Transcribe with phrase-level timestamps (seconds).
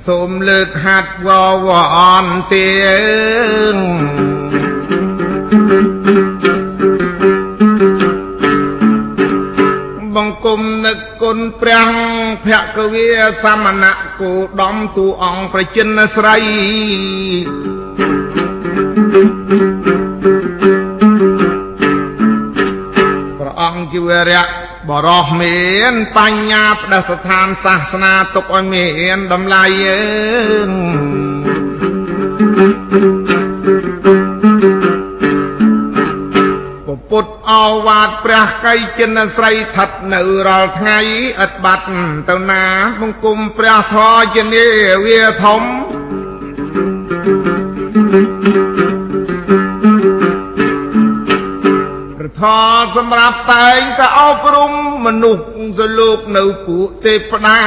[0.00, 1.28] យប់ស្ងាត់ខ្ញុំសូមលើកហាត់វ
[1.66, 2.70] វអន្ទា
[10.14, 11.88] បង្គំនឹកគុណព្រះ
[12.44, 13.08] ភគវា
[13.42, 16.36] សមណៈគោដំទូអង្គប្រជិនស្រី
[23.38, 24.59] ព្រះអង្គជាវរៈ
[24.90, 30.00] បរោះមានបញ្ញាផ្ដស្ថានសាសនាទុកឲ្យមានតម្លៃអើ
[37.10, 37.52] ពុទ្ធអ
[37.86, 40.98] វាទព្រះកៃចិនស្រីឋិតនៅរាល់ថ្ងៃ
[41.44, 41.86] ឥតបាត់
[42.30, 42.64] ទៅណា
[43.00, 44.66] បង្គំព្រះធរជានា
[45.04, 45.62] វាធំ
[52.40, 52.42] ខ
[52.96, 54.72] សម្រាប់តែងក៏អប់រំ
[55.06, 55.44] មនុស្ស
[55.78, 57.60] សលោកនៅពួកទេពតា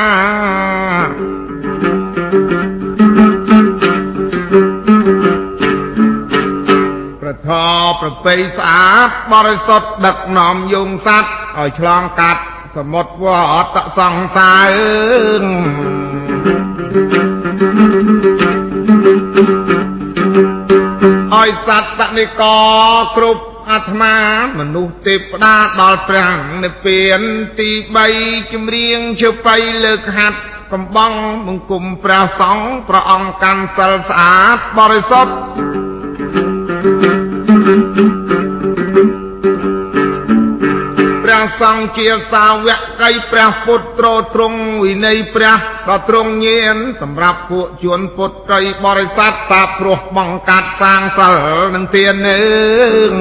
[7.22, 7.52] ប្រធ
[8.02, 12.42] ប្រពៃស្អាតបរិសុទ្ធដឹកនាំយងសัตว์ឲ្យឆ្លងកាត់
[12.76, 13.26] សមុទ្រវ
[13.64, 15.44] ត្តសង្សារ
[21.36, 22.30] ឲ្យសត្វតនិក
[23.18, 24.16] គ្រប់ អាត្មា
[24.60, 26.30] មនុស្សទេពតាដល់ព្រះ
[26.64, 27.20] និព្វាន
[27.60, 27.70] ទី
[28.12, 30.40] 3ចម្រៀងជបៃលើកហាត់
[30.74, 31.14] កំបង
[31.48, 35.34] បង្គំព្រះសង្ឃព្រះអង្គកាន់សិលស្អាតបរិសុទ្ធ
[41.62, 42.68] សង្ឃជាសាវ
[43.02, 45.58] កៃព្រះពុទ្ធត្រត្រង់វិន័យព្រះ
[45.90, 51.36] ដ៏ត្រង់ញៀនសម្រាប់ពួកជនពុទ្ធត្រីបរិស័ទសាព្រោះបង្កាត់សាងសិល
[51.76, 52.42] នឹងទាននឹ
[53.10, 53.12] ង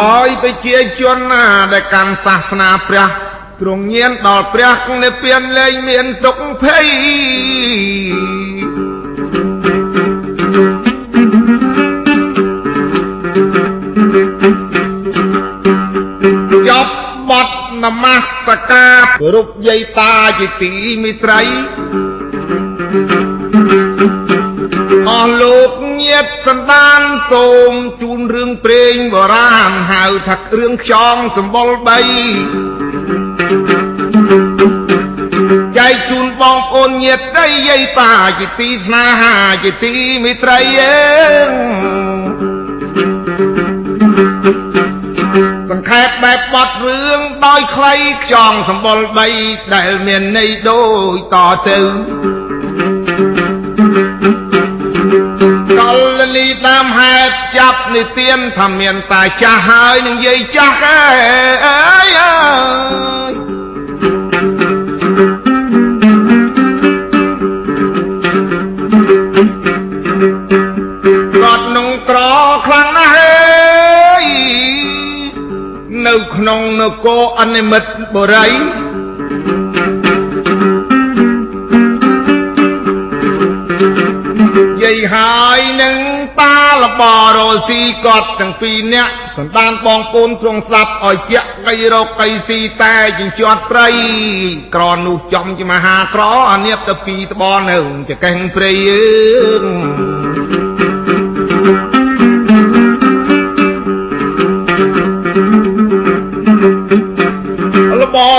[0.00, 3.06] អើយប្រជាជនណាដែលកាន់សាសនាព្រះ
[3.60, 6.86] ទ្រង់ញៀនដល់ព្រះនិព្វានលែងមានទុក្ខភ័យ
[17.30, 17.48] ប់បទ
[17.84, 18.06] នម
[18.46, 19.04] ស្ការ
[19.34, 21.42] រូបយាយតាជាទីមិត្តរី
[25.10, 25.70] អស់លោក
[26.02, 27.00] ញាតសន្តាន
[27.32, 32.00] សូមជូនរឿងព្រេងបុរាណហៅថាគ្រឿងខ្យងសម្បុរបី
[35.78, 39.34] ចែកជូនបងប្អូនញាតិដីយាយតាជាទីស្នេហា
[39.64, 42.44] ជាទីមិត្តរីអើ
[45.94, 47.94] សង្ខេបបែបបទរឿងដោយខ្លី
[48.24, 49.28] ខ្យងសម្បុរបី
[49.74, 50.82] ដែលមានន័យដូ
[51.14, 51.36] ចត
[51.68, 51.78] ទៅ
[55.78, 55.82] ក
[56.18, 61.02] លនីតាមហេតុចាប់និទានថាមានតាចាស់ហើយនឹងយាយចាស់អើ
[62.06, 62.34] យអើ
[63.30, 63.32] យ
[71.42, 72.18] គាត់នឹងក្រ
[72.66, 72.93] ខ្លាំង
[76.44, 78.46] ក្នុងនគរអនិមិត្តបុរី
[84.82, 85.96] យាយហើយនឹង
[86.40, 87.02] តាលប
[87.36, 93.88] រោស៊ីគាត់ទាំងពីរនាក់សន្តានបងប្អូនទ្រង់ស្លាប់ឲ្យជាក់កៃរកកៃស៊ីតែចិញ្ជាត់ត្រី
[94.74, 97.78] ក្រនោះចំជាមហាក្រអានៀបទៅពីត្បល់នៅ
[98.10, 99.04] ចកេះព្រៃអើ
[100.62, 100.63] ប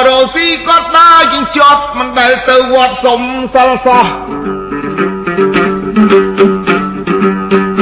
[0.07, 3.21] រោស៊ីគាត់ដើរជញ្ជាត់មិនដែលទៅវត្តសុំ
[3.55, 4.05] សិលសោះ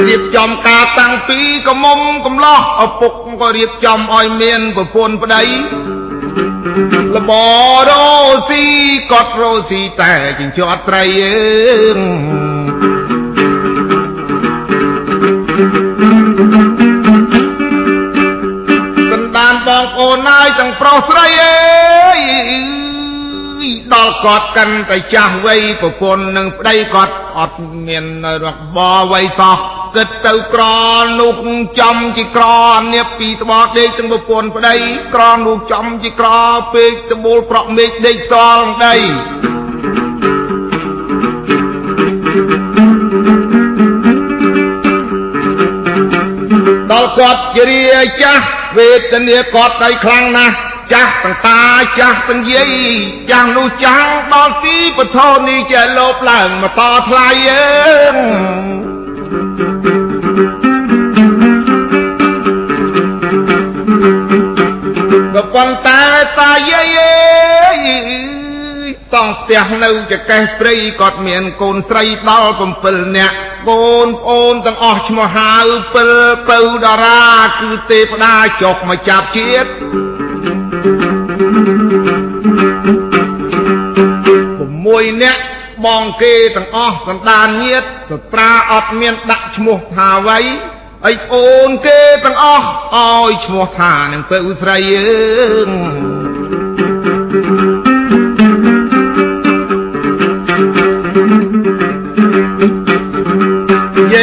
[0.07, 5.43] រៀបចំការតាំងពីកមុំកំឡោះឪពុកក៏រៀបចំឲ្យមានប្រពន្ធប្តី
[7.15, 7.31] លប
[7.89, 8.05] រោ
[8.49, 8.65] ស៊ី
[9.11, 12.42] គាត់រោស៊ីតែជញ្ជាត់ត្រីអើ
[19.73, 22.19] បានបងប្អូនហើយទាំងប្រុសស្រីអើយ
[23.93, 28.05] ដល់គាត់កាន់តែចាស់វ័យប្រពន្ធនឹងប្តីគាត់អត់មាន
[28.45, 29.57] របស់វ័យសោះ
[29.95, 30.63] គិតទៅក្រ
[31.19, 31.37] នោះ
[31.79, 32.45] ចំជាក្រ
[32.93, 34.75] នៀបពីត្បល់ដេកទាំងប្រពន្ធប្តី
[35.15, 36.29] ក្រនោះចំជាក្រ
[36.73, 38.95] ពេកត្បូលប្រក់មេឃដេកផ្ទាល់ដី
[46.91, 48.45] ដល់គាត់ជារាចាស់
[48.77, 50.55] វេទនាគាត់ដៃខ្លាំងណាស់
[50.93, 51.61] ចាស់ទាំងតា
[51.99, 52.69] ចាស់ទាំងយាយ
[53.31, 55.17] ចាស់នោះចាស់ដល់ទីពធ
[55.47, 57.63] នេះជាលោបឡើងមកតថ្លៃអើ
[65.43, 66.03] កប៉ុន្តែ
[66.39, 67.79] តាយាយអើយ
[69.11, 72.51] សង់ផ្ទះនៅចកេះព្រៃគាត់មានកូនស្រីដល់
[72.83, 73.37] 7នាក់
[73.69, 75.55] កូនប្អូនទាំងអស់ឈ្មោះហៅ
[75.93, 76.11] ពិល
[76.49, 77.23] ពៅតារា
[77.59, 79.69] គឺទេវតាចុកមកចាប់ជាតិ
[85.13, 85.41] 6នាក់
[85.85, 90.39] បងគេទាំងអស់សន្តានញាតសត្រាអត់មានដាក់ឈ្មោះថាអ្វី
[91.07, 95.13] អីអូនគេទាំងអស់ឲ្យឈ្មោះថានឹងពៅស្រីអើ
[95.67, 96.12] ង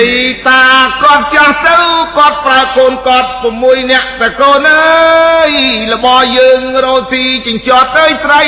[0.00, 0.64] យាយតា
[1.02, 1.78] គាត់ចាស់ទៅ
[2.16, 5.52] គាត់ប្រើកូនគាត់6នាក់តែកូនអើយ
[5.92, 6.06] លប
[6.36, 8.42] យើងរោស៊ីចិញ្ចត់អើយត្រី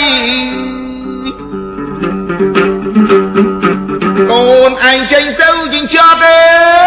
[4.31, 6.39] កូនឯងចេញទៅចិញ្ចត់អើ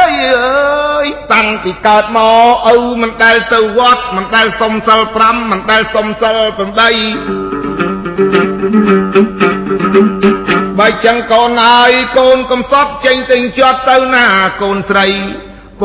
[0.09, 2.19] យអើយតាំងពីកើតម
[2.65, 6.49] កឪមិនដែលទៅវត្តមិនដែលសុំសិល5មិនដែលសុំសិល8
[10.79, 14.25] បើចឹងកូនហើយកូនកំសត់ចេញទៅជាប់ទៅណា
[14.61, 15.07] កូនស្រី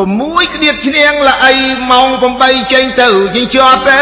[0.04, 1.54] 6ក្តៀតឈ្នៀងល្អី
[1.90, 2.08] ម៉ោង
[2.40, 4.00] 8ចេញទៅជាជាប់ទេ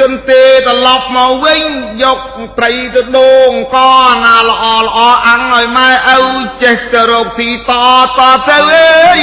[0.00, 1.62] ជនទេត្រឡប់មកវិញ
[2.02, 2.18] យក
[2.58, 3.90] ត្រីទៅដូងក៏
[4.24, 6.20] ណាល្អល្អអាំងឲ្យម៉ែឪ
[6.62, 7.70] ចេះទៅរកស៊ីត
[8.18, 9.20] តទៅអើយ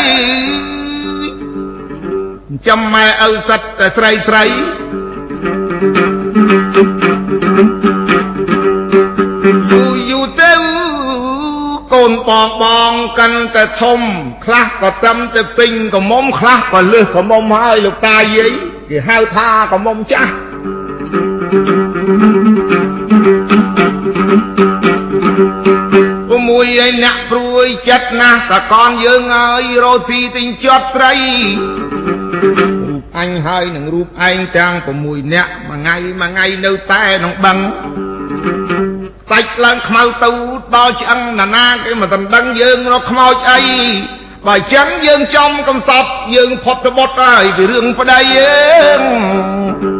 [2.67, 4.43] ចាំម៉ែឪសិតតែស្រីស្រី
[9.71, 10.53] យូយូទៅ
[11.93, 13.99] កូនបងបងកាន់តែធំ
[14.45, 18.51] ខ្លះក៏ត្រឹមតែពេញកមុំខ្លះក៏លឹះកមុំហើយលោកតាយាយ
[18.89, 20.33] គេហៅថាកមុំចាស់
[26.77, 31.13] មួយឯអ្នកព្រួយចិត្តណាស់តកនយើងហើយរោស៊ីទិញជាប់ត្រី
[32.87, 37.57] រូបអញហើយនឹងរូបឯងទាំង6នាក់មួយថ្ងៃមួយថ្ងៃនៅតែក្នុងបឹង
[39.29, 40.29] សាច់ឡើងខ្មៅទៅ
[40.75, 43.61] ដល់ឆ្អឹងណានាគេមិនដឹងយើងរកខ្មោចអី
[44.47, 48.57] បើចឹងយើងចំកំសត់យើងផុតរបត់ហើយពីរឿងប្តីយើ
[48.99, 49.96] ង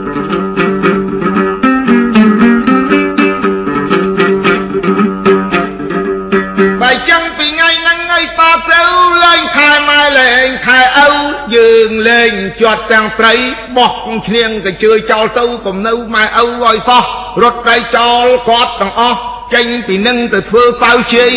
[10.18, 11.10] លែងខែឪ
[11.56, 12.32] យើងលែង
[12.62, 13.34] ជាប់ទាំងត្រី
[13.78, 13.92] បោះ
[14.28, 17.04] ឈ្នៀងកជើចោលទៅកុំនៅម៉ែឪឲ្យសោះ
[17.42, 19.20] រត់ត្រីចោលគាត់ទាំងអស់
[19.54, 21.34] ចេញពីនឹងទៅធ្វើសៅជ័យ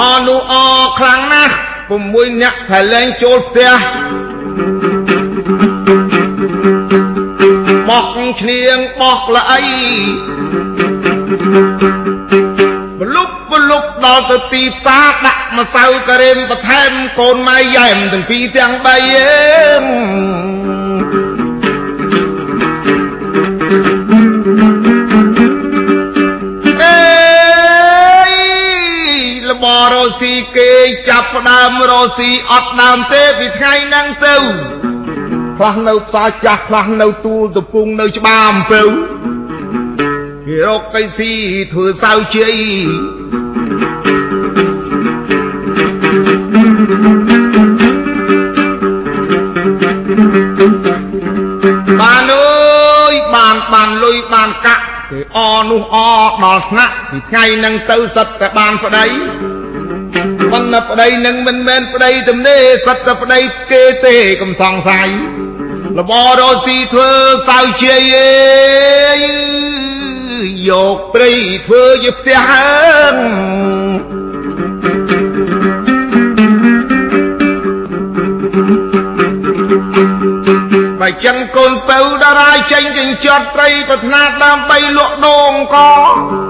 [0.00, 0.52] អនុអ
[0.98, 1.54] ខ្លាំងណាស់
[1.96, 3.74] 6អ្នកផែលែងចូលផ្ទះ
[7.88, 8.04] បោះ
[8.40, 10.27] ឈ្នៀងបោះល្អី
[13.00, 19.38] បលុបបលុបដល់ទៅទីផ្សារដាក់ម្សៅការ៉េមបន្ថែមកូនម៉ែយ៉ែមទាំងពីរទាំងបីអេ
[29.48, 30.72] លបរោស៊ីគេ
[31.08, 34.36] ចាប់ដើមរោស៊ីអត់ដើមទេពីថ្ងៃហ្នឹងទៅ
[35.58, 39.17] ខ្លះនៅផ្សារចាស់ខ្លះនៅទូលកំពុងនៅច្បារអំពៅគេ
[40.64, 41.32] រកទៅស៊ី
[41.72, 42.56] ធ្វើសៅជ័យ
[52.00, 55.38] បានអើយបានបានលុយបានកាក់គេអ
[55.70, 55.96] នោះអ
[56.44, 59.06] ដល់ស្នាក់ពីថ្ងៃនឹងទៅសិតតែបានប្តី
[60.52, 63.38] ប៉ុន្តែប្តីនឹងមិនមែនប្តីទំនេរសិតតែប្តី
[63.72, 65.08] គេទេកុំសង្ស័យ
[65.98, 67.10] លបរស៊ីធ្វើ
[67.48, 69.18] សៅជាយ
[70.68, 71.30] យកព្រៃ
[71.66, 72.40] ធ្វើជាផ្ទះ
[81.00, 86.47] បើចឹងកូនទៅតារាយចេញចិញ្ចត់ត្រីប្រាថ្នាដើម្បីលក់ដូងក៏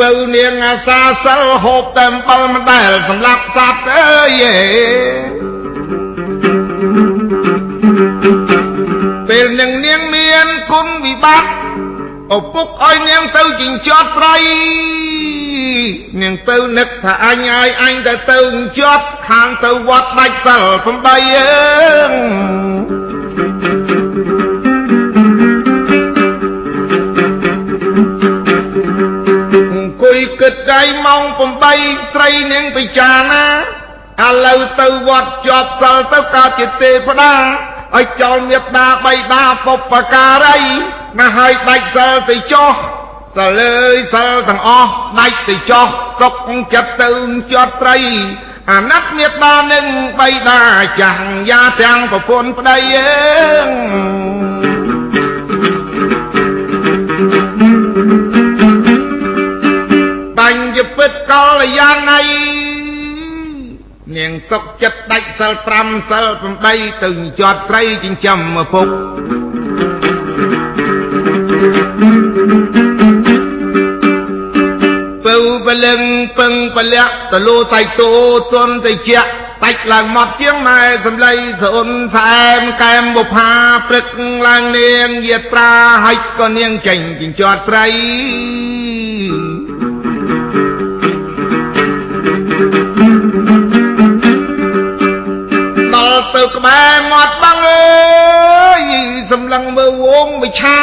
[0.00, 4.44] ពៅនាងអាសាសិលហូបតែអំបិលមិនដែលសម្លាប់សត្វអើយ
[9.28, 11.50] ពេលនឹងនាងមានគុណវិបត្តិ
[12.36, 14.36] ឪពុកឲ្យនាងទៅចិញ្ចត់ត្រី
[16.20, 20.62] នាងទៅនឹកថាអញឲ្យអញទៅទៅចិញ្ចត់ខាងទៅវត្តដាច់សិល
[20.98, 22.59] 8អើ
[30.50, 31.22] គិតដៃម៉ោង
[31.68, 33.44] 8ស្រីនាងពិចារណា
[34.26, 37.34] ឥឡូវទៅវត្តជាប់សិលទៅកើតជាទេវតា
[37.96, 40.60] ឲ្យចោលមេត្តាបៃតាពុបការី
[41.18, 42.72] ណាឲ្យដាច់សិលទៅចោះ
[43.36, 44.90] សិលអើយសិលទាំងអស់
[45.20, 45.86] ដាច់ទៅចោះ
[46.20, 46.34] សុក
[46.74, 47.10] ចិត្តទៅ
[47.52, 47.98] ជាប់ត្រី
[48.70, 49.86] អាណត្តិមេត្តានឹង
[50.20, 50.60] បៃតា
[51.00, 53.12] ចាស់យ៉ាទាំងប្រពន្ធប្តីអើ
[54.48, 54.49] ប
[60.54, 62.22] ញ្ញពិតកលយាណី
[64.16, 65.52] នាងសុកចិត្តដាច់សិល
[65.82, 66.26] 5សិល
[66.64, 68.88] 8ទៅជាប់ត្រីចិញ្ចឹមពុក
[75.26, 76.00] ពៅពលឹង
[76.38, 78.10] ពឹងពលៈតលូសៃតូ
[78.54, 79.10] ទន់តិច
[79.62, 83.50] សាច់ឡើងមកជាងម៉ែសំឡីសូនសែមកែមបុផា
[83.88, 84.06] ព្រឹក
[84.46, 85.72] ឡើងនាងយាត្រា
[86.04, 87.86] ហិចក៏នាងចេញចិញ្ជាត់ត្រី
[96.40, 98.82] ទៅក្បែរមាត់បាំងអើយ
[99.30, 100.80] សម្លឹងមើលវងវិឆា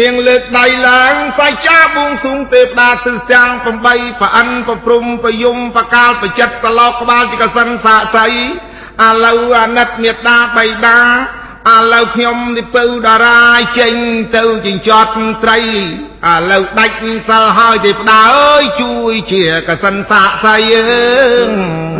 [0.00, 3.50] នាងលើកដៃឡើងសាច់ចាបួងសួងទេវតាទិសទាំង
[3.86, 11.00] 8ប្រអិនប្រព្រំប្រយំប្រកាលប្រចិត្តត្រឡោកក្បាលជាកសិនសាកសីឥឡូវអាណិតមេត្តាបៃតា
[11.74, 13.40] ឥឡូវខ្ញុំនិពៅតារា
[13.78, 13.94] ចេញ
[14.36, 15.12] ទៅចិញ្ចត់
[15.44, 16.96] ត្រីឥឡូវដាច់
[17.28, 20.92] សិលហើយទេផ្ដាអើយជួយជាកសិនសាកសីអើ
[21.92, 21.93] ប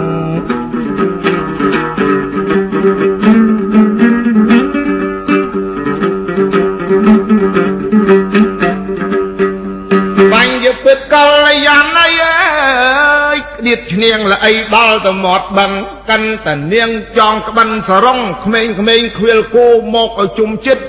[11.14, 11.16] ក
[11.46, 15.72] លយានអីអើយដៀតឈ្នៀងល្អីដល់ទៅមាត់បឹង
[16.10, 20.84] កិនតនាងចងក្បិនសរងក្មេងក្មេងខ្វៀលគោមកឲ្យជុំចិត្ត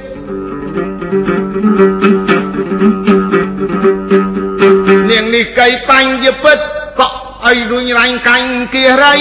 [5.09, 6.59] នាងនេះកៃបញ្ញពិត
[6.99, 9.15] សក់អីរួញរាញ់កាញ់គៀរៃ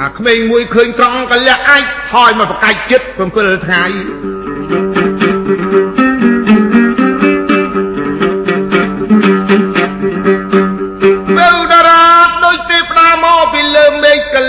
[0.00, 3.84] អាក្មេងមួយឃើញត្រង់កលៈអាចថយមកប្រកាច់ចិត្ត7ថ្ងៃ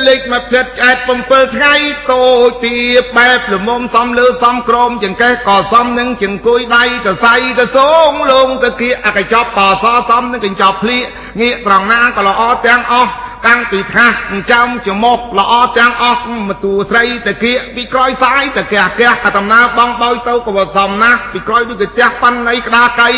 [0.07, 0.97] លិចមកផ្លិតឆ្អែត
[1.27, 1.73] 7ថ្ងៃ
[2.11, 2.75] តូចទី
[3.17, 11.03] បែបលមុំសំលើសំក្រមចង្កេះក៏សំនឹងចង្គុយដៃទៅសៃទៅសងលងទៅគៀអកញ្ចប់បសសំនឹងកញ្ចប់ភ្លៀក
[11.41, 13.11] ងាកត្រង់ណាក៏ល្អទាំងអស់
[13.45, 14.13] កាំងពីថាស
[14.51, 23.09] ចំច្មុកល្អទាំងអស់មទួស្រីតាគៀកពីក្រោយសាយតាគះគះកដំណើរបងបោយទៅក៏វសំណាស់ពីក្រោយដូចផ្ទះប៉ាន់នៃក្តារកៃ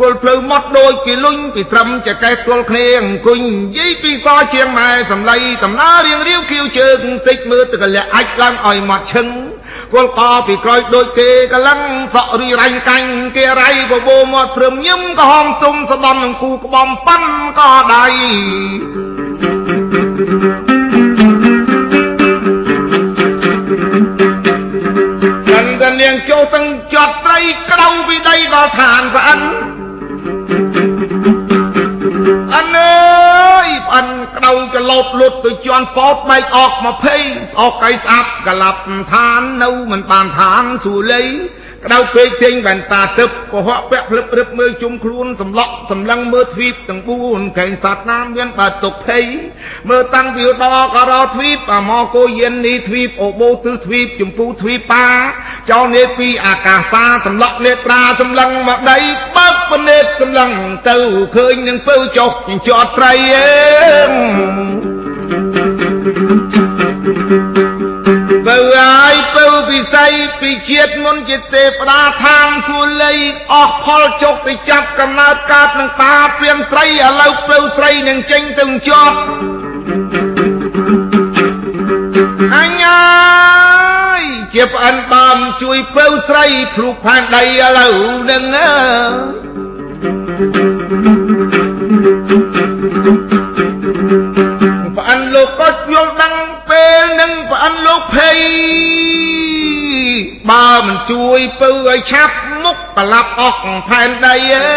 [0.00, 9.26] គល់ភ្លៅមកដូចគេលុញពីត្រឹមចកេះទល់គ្នាអង្គុញនិយាយពីសជាងម៉ែសំឡីដំណើររៀងរាវខៀវជើងតិចមើលទឹកលាក់អាចឡើងឲ្យមកឈឹង
[9.94, 11.80] គល់កពីក្រោយដូចគេកលឹង
[12.14, 18.06] សក់រីរាញ់កាញ់គេរៃបបោមាត់ព្រឹមញឹមក៏ហមទុំស្ដំនឹងគូក្បំប៉ាន់ក៏ដៃ
[25.48, 27.40] កិនតែនាងចូលទាំងជាប់ត្រី
[27.70, 29.40] ក្រៅពីដីដល់ឋានប្រអិន
[34.88, 36.72] លោតលុតទៅជន់ពោតបែកអក
[37.12, 38.80] 20ស្អកកៃស្អាប់កលាប់
[39.12, 41.24] ឋាននៅមិនបានឋានសួលី
[41.84, 49.24] ក្តៅពេកទាញវ៉ែនតាទឹកកុហកពាក់ភ្លឹបរឹបមើលជុំខ្លួនសម្លក់សម្លឹងមើលទ្វីបទាំង4កែងសត្វណាមមានបើទុកភ័យ
[49.90, 55.06] មើលតាំងពីដក៏រទ្វីបអាមកគោយាននេះទ្វីបអូបូទិសទ្វីបចម្ពូទ្វីបប៉ា
[55.70, 58.98] ចោលនេតពីអាកាសាសម្លក់នេត្រាសម្លឹងមកដី
[59.36, 60.50] បើកពនេតសម្លឹង
[60.88, 60.96] ទៅ
[61.36, 63.50] ឃើញនឹងពៅចុះចិញ្ចត់ត្រីអើ
[68.46, 69.17] បើហើយ
[69.68, 73.14] ពៅពិស័យពីជាតិមុនជាទេវតាឋានសួលី
[73.52, 79.16] អស់ផលចុកទៅចាប់កំណើតកើតនឹងតាព្រាមត្រីឥឡូវពៅស្រីនឹងចេញទៅជាប់
[82.56, 84.22] អញអើយ
[84.54, 87.94] ជាប្អិនបំជួយពៅស្រីភ្លុកផានដីឥឡូវ
[88.30, 90.77] នឹងអើ
[100.50, 104.68] បើមិនជួយពៅឲ្យឆាប់មុខប្រឡាប់អស់ផែនដីអើ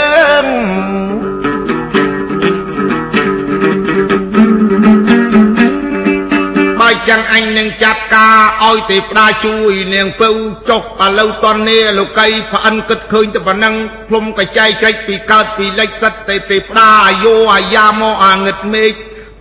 [6.80, 10.30] បើចឹងអញនឹងចាត់ការឲ្យទេវតាជួយនាងពៅ
[10.70, 13.76] ចុះឥឡូវតនេលោកីប្អិនគិតឃើញតែប៉ុណ្ណឹង
[14.08, 18.94] ភ្លុំកចៃចែកពីកើតពីលិចសិតទេទេវតាអាយោអាយ៉ាមកអាងឹតមេឃ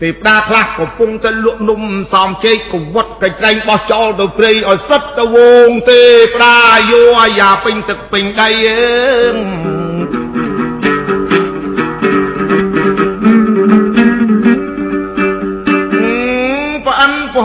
[0.03, 5.37] ទេវតាខ្លះកំពុងតែលក់នំសោមជែកកវត់កញ្ច្រែងបោះចោលទៅព្រៃឲ្យសិតទៅវ
[5.69, 6.57] ងទេវតា
[6.91, 9.71] យោអាយ៉ាពេញទឹកពេញដីអើ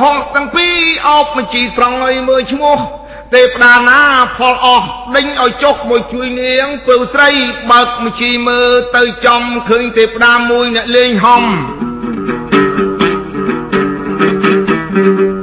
[0.04, 0.76] ហោះទាំងពីរ
[1.08, 2.78] អោបមជីស្រង់ឲ្យមើលឈ្មោះ
[3.36, 4.02] ទេវតាណា
[4.38, 7.30] ផលអស់ដេញឲ្យចុះមកជួយនាងពៅស្រី
[7.72, 11.44] បើកមជីមើលទៅចំឃើញទេវតាមួយអ្នកលេងហំ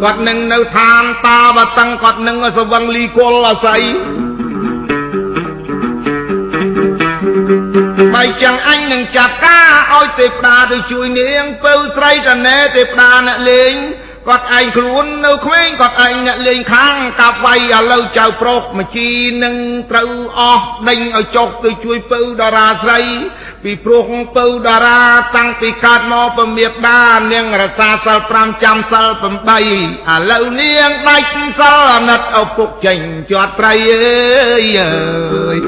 [0.02, 3.82] គាត់នឹងនៅឋានតាបតឹងគាត់នឹងសវឹងលីគល់អាស័យ
[8.14, 13.74] បើចឹងអញនឹងចាត់ការឲ្យទេពតាទៅជួយនាងពៅស្រីតណែទេពតាអ្នកលេង
[14.28, 19.10] គាត់ឯងខ្លួននៅក្មេងគាត់ឯងអ្នកលេងខាងកាប់វាយឥឡូវចៅប្រុសមជី
[19.44, 19.56] នឹង
[19.90, 23.00] ត្រូវអស់ដេញឲ្យចុះទៅជួយពៅតារាស្រី
[23.64, 25.00] ពីព្រោះពៅតារា
[25.37, 27.02] តាំងពីកើតមកពមេដា
[27.33, 29.07] នាងរសាសិល5ចាំសិល
[29.52, 31.28] 8ឥឡូវនាងដាច់
[31.59, 32.99] សិលអាណិតឪពុកចេញ
[33.31, 35.59] ជាប់ត្រីអើយអើយ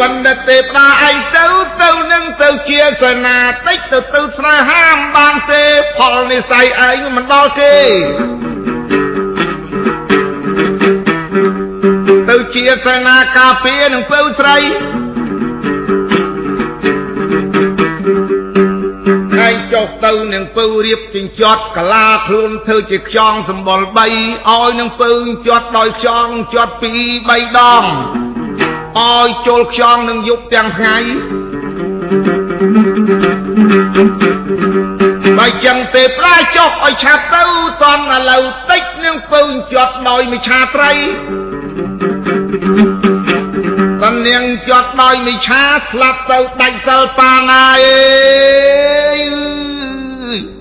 [0.00, 1.46] បណ្ឌិតទេផ្ដាឯងទៅ
[1.82, 5.62] ទៅនឹងទៅជាសេនាតិចទៅទៅស្នេហាមបានទេ
[5.96, 7.74] ផលនិស័យឯងមិនដល់ទេ
[12.54, 14.56] ជាសេនាការពារនឹងពៅស្រី
[19.46, 25.10] ឯងចុះទៅនឹងពៅរៀបចិញ្ចត់កាឡាខ្លួនធ្វើជាខ្យងសម្បល់3ឲ្យនឹងពៅ
[25.46, 27.84] ជាត់ដោយខ្យងជាត់2 3ដង
[28.98, 30.96] ឲ្យចូលខ្យងនឹងយប់ទាំងថ្ងៃ
[35.38, 37.42] បើចឹងទេប្រាចុះឲ្យឆាប់ទៅ
[37.82, 40.92] តន់ឥឡូវតិចនឹងពើជាប់ដោយមិឆាត្រី
[44.02, 47.98] តនាងជាប់ដោយមិឆាស្លាប់ទៅដាច់សិលបាណាអេ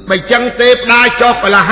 [0.10, 1.72] បើចឹងទេផ្ដាចុះបលះ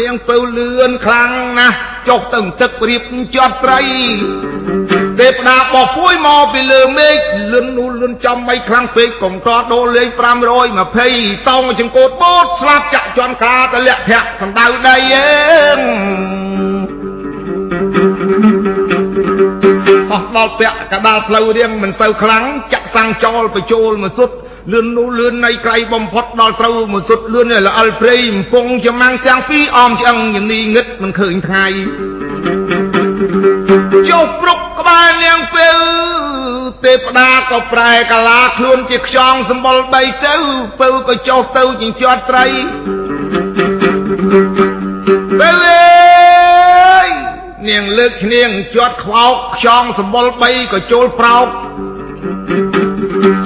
[0.00, 1.76] នាងពៅលឿនខ្លាំងណាស់
[2.08, 3.02] ចុះទៅទឹករៀប
[3.34, 3.80] ជាប់ត្រី
[5.20, 7.16] ទេពតាបោះពួយមកពីលើមេឃ
[7.52, 10.08] លឿននូលឿនចំបីខ្លាំងពេកកុំតដូរលេង
[10.78, 16.41] 520តោងចង្កូតបូតស្លាប់ចាក់ជន់កាតលៈភៈសំដៅដីអេ
[20.12, 24.34] ហោះដល់ពាក់កដាលផ្លូវរៀងមិនសូវខ្លាំងចាក់សាំងចោលបញ្ចូលមកសុទ្ធ
[24.72, 31.66] លឿននោះលឿននៃក្រៃបំផុតដល់ត្រូវមកសុទ្ធលឿនល្អិលព្រៃកំពុងចំាំងទាំងពីរអមឆ្អឹងញនីងឹតមិនឃើញថ្ងៃ
[34.08, 35.78] ចុះព្រុកក្បាលនាងពេល
[36.86, 40.34] ទេពតាក៏ប្រែកាឡាខ្លួនជាខ្យងសម្បុរបីទៅ
[40.80, 42.46] ពៅក៏ចុះទៅចិញ្ចាត់ត្រី
[45.40, 45.71] ពេលអើយ
[47.68, 51.46] នាងលើកនាងជាត់ខ្វោកខ្យងសម្បុរបីក៏ចូលប្រោក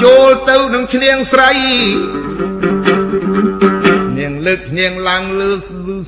[0.04, 1.50] ចូលទៅនឹងឈ្នាងស្រី
[4.18, 5.50] នាងលើកនាងឡើងលើ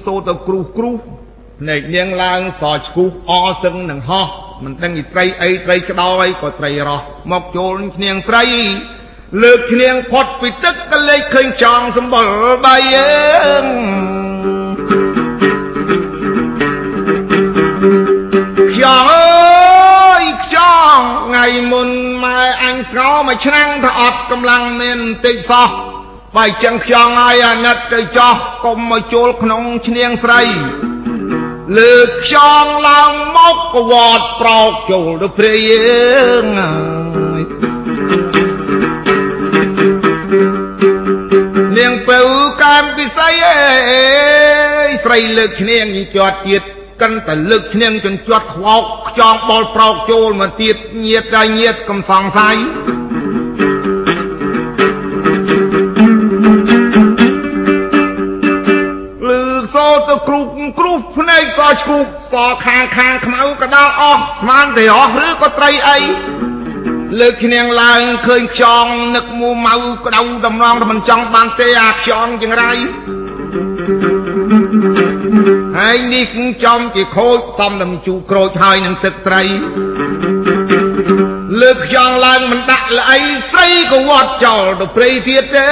[0.04, 0.94] សូទៅគ្រុះគ្រុះ
[1.60, 4.28] ភ្នែកនាងឡើងសឆ្គុះអសឹងនឹងហោះ
[4.64, 8.44] មិនដឹងពីត្រីអីត្រីក្តោយក៏ត្រីរស់មកចូលឈ្នាងស្រី
[9.42, 12.26] លើកឈ្នាងផុតពីទឹកក៏លេចឃើញចងសម្បុរ
[12.64, 13.64] បៃអើង
[23.26, 25.68] មួយឆ្នាំងថាអត់កម្លាំងមានបន្តិចសោះ
[26.36, 30.42] បើចឹងខ្យងឲ្យអាណិតទៅចោះកុំមកចូលក្នុងឈ្នាងស្រី
[31.78, 35.70] លើកខ្យងឡើងមកកវត្តប្រោកចូលទៅព្រាយ
[41.76, 42.20] នាងពៅ
[42.62, 52.56] កាមពិស័យអេស្រីលើកឈ្នាងជាប់ទៀត កាន់តែលើកឈ្នាងចន្ទាត់ខ្វោកខ្យងបលប្រោកចូលមកទៀតញៀតដល់ញៀតកំសង្ស័យ
[60.08, 60.40] ទៅគ្រូ
[60.80, 61.98] គ្រូភ្នែកសឆ្គូ
[62.32, 62.34] ស
[62.66, 65.98] ខាងខាងខ្មៅកដាលអស់ស្មានតែអស់ឬក៏ត្រីអី
[67.20, 69.74] លើកឈ្នះឡើងឃើញខ្យងនឹកមូម៉ៅ
[70.06, 72.72] ក្តៅដំណងមិនចង់បានទេអាខ្យងចង្រៃ
[75.78, 76.26] ហើយនេះ
[76.64, 79.42] ចំជាខូចសំដំជូក្រូចហើយនឹងទឹកត្រី
[81.60, 83.18] លើកខ្យងឡើងមិនដាក់ល្អី
[83.50, 85.70] ស្រីក៏វត្តចោលទៅព្រៃទៀតទេ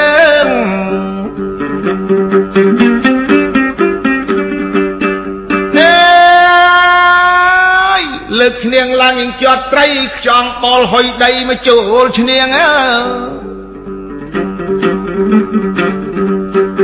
[8.39, 9.87] លើកឈ្នាងឡើងជាប់ត្រី
[10.19, 12.71] ខ្យងបលហុយដីមកចូលឈ្នាងអើ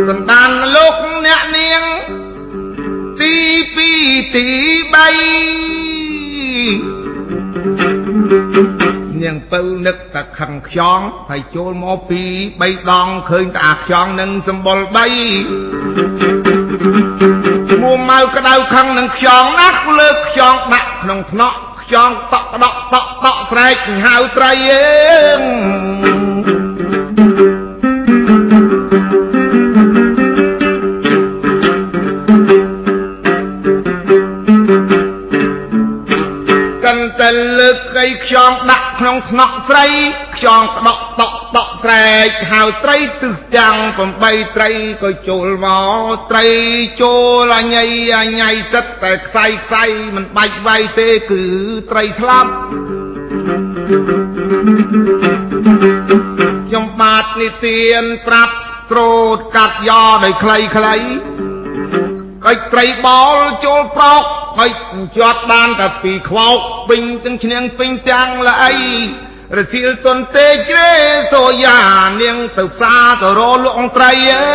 [0.08, 1.01] សន្តានលោក
[9.22, 12.22] នាងពៅនឹកតែខឹងខ្យងហើយចូលមកពី
[12.60, 15.06] បីដងឃើញតែអាខ្យងនឹងសម្បល់បី
[17.82, 25.42] មួម៉ៅក្តៅខឹងនឹងខ្យងណាស់លើកខ្យងដាក់ក្នុងថ្នក់ខ្យងតក់ដក់តក់តក់ស្រែកហៅត្រីអើង
[36.84, 39.86] កាន់តែលើកកៃខ្យងដាក់ ក្នុងថ្នាក់ស្រី
[40.36, 43.76] ខ្យងក្តក់តក់តក់ស្រែកហៅត្រីទិសទាំង
[44.18, 44.70] 8ត្រី
[45.02, 45.66] ក៏ចូលម
[46.00, 46.46] កត្រី
[47.02, 47.84] ចូលអញៃ
[48.18, 49.84] អញៃសិតតែខ្សៃខ្សៃ
[50.16, 51.42] មិនបាច់វាយទេគឺ
[51.90, 52.50] ត្រីស្លាប់
[56.68, 58.54] ខ្ញុំបាទនិទានប្រាប់
[58.90, 60.96] ស្រោតកាត់យ៉ដោយខ្លីខ្លី
[62.44, 64.24] កុយត្រីបោលចូលប្រោក
[64.58, 64.70] កុយ
[65.16, 68.74] ជាប់បានតែពីខ្វោកពេញទាំងឈ្នះពេញទាំងល្អី
[69.58, 70.92] រសៀលទុនទេជ្រេ
[71.32, 71.80] សូយ៉ា
[72.22, 74.50] នាងទៅផ្សារទៅរលក់ត្រីអើ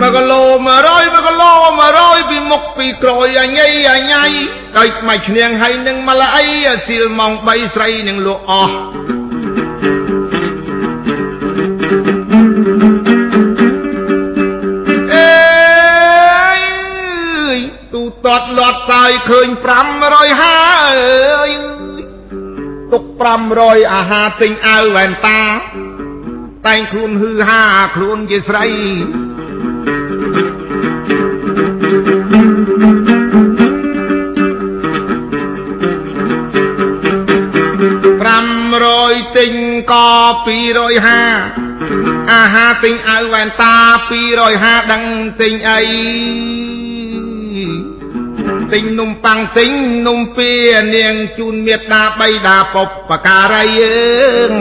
[0.00, 0.66] មកគីឡូ100
[1.14, 1.52] មកគីឡូ
[1.90, 3.55] 100ពីមុខពីក្រោយអញៃអញៃ
[4.78, 6.44] ដោយមកឈ្នះហើយនឹងមលអី
[6.86, 8.74] ស៊ីលម៉ោង3ស្រីនឹងលក់អស់
[18.26, 21.50] តត់លាត់សាយឃើញ550អើយ
[22.92, 23.04] ទុក
[23.48, 25.42] 500អាហារទិញអាវវ៉ែនតា
[26.66, 27.62] តែងខ្លួនហឺហា
[27.96, 28.66] ខ្លួនជាស្រី
[40.86, 43.74] 250អាហារទិញអាវវ៉ែនតា
[44.34, 45.02] 250ដឹង
[45.40, 45.80] ទិញអី
[48.72, 49.70] ទិញនំប៉័ងទិញ
[50.06, 50.50] នំពី
[50.94, 53.96] នាងជូនមេត្តាបៃតាពុបបការីយើ
[54.50, 54.52] ង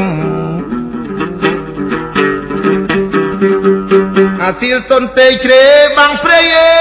[4.42, 5.66] អាស៊ីលតុនទេជ្រេ
[5.98, 6.74] បាំងព្រៃអើ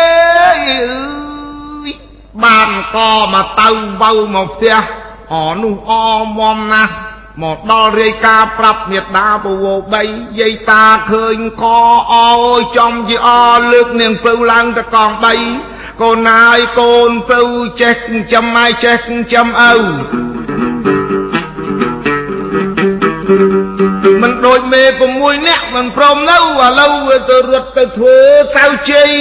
[0.59, 0.61] យ
[2.45, 2.99] បានក
[3.35, 3.69] មកតៅ
[4.03, 4.77] វៅមកផ្ទះ
[5.33, 5.93] អនោះអ
[6.39, 7.04] មមណាស់
[7.43, 10.03] មកដល់រាយការប្រាប់មេដាបវោបី
[10.41, 11.65] យាយតាឃើញក
[12.15, 13.29] អោយចំជាអ
[13.73, 15.35] លើកនាងពៅឡើងតកងបី
[16.03, 17.41] កូនណាយកូនពៅ
[17.81, 19.73] ចេះចិញ្ចឹមឲ្យចេះចិញ្ចឹមឪ
[24.23, 24.83] មិនដូចមេ
[25.15, 26.43] 6នាក់មិនព្រមនៅឥ
[26.81, 28.19] ឡូវវាទៅរត់ទៅធ្វើ
[28.57, 29.13] សៅជ័យ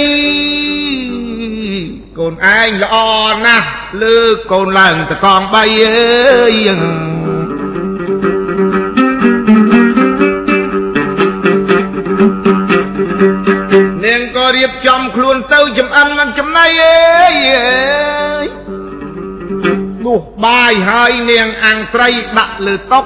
[2.18, 2.96] កូនឯងល្អ
[3.44, 3.66] ណាស់
[4.02, 4.18] លើ
[4.52, 5.68] កូនឡើងតកង3អើ
[6.52, 7.13] យ
[14.64, 17.24] រៀបចំខ្លួនទៅចំអិនមិនចំណៃអើ
[18.42, 18.44] យ
[20.06, 23.00] នោះបាយហើយនាងអាំងត្រីដាក់លើតុ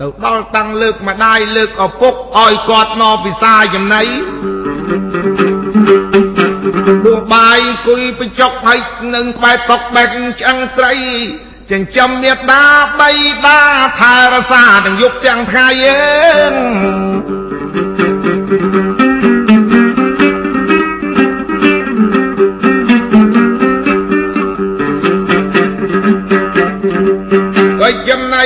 [0.00, 4.02] ទៅដល់តាំងលើកម្ដាយលើកឪពុកឲ្យគាត់មកពិសាចំណៃ
[7.06, 8.78] នោះបាយអង្គុយបញ្ចុកហើយ
[9.14, 10.08] នឹងក្បែរតុកបែក
[10.40, 10.94] ឆ្អឹងត្រី
[11.70, 12.64] ចិញ្ចឹមមេដា
[13.00, 13.10] បី
[13.46, 13.60] ដា
[14.00, 16.00] ថែរសាទាំងយប់ទាំងថ្ងៃអើ
[16.52, 17.39] បើ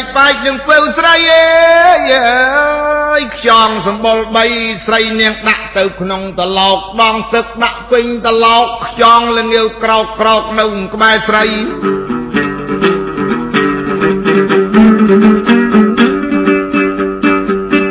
[0.04, 4.18] ចំណែកបាច់នឹងពៅស្រីអើយខ្យងសម្បុរ
[4.52, 11.44] 3ស្រីនាងដាក់ទៅក្នុងតឡោកដងទឹកដាក់ពេញតឡោកខ្យងលងាវក្រោកក្រោកនៅក្បែរស្រី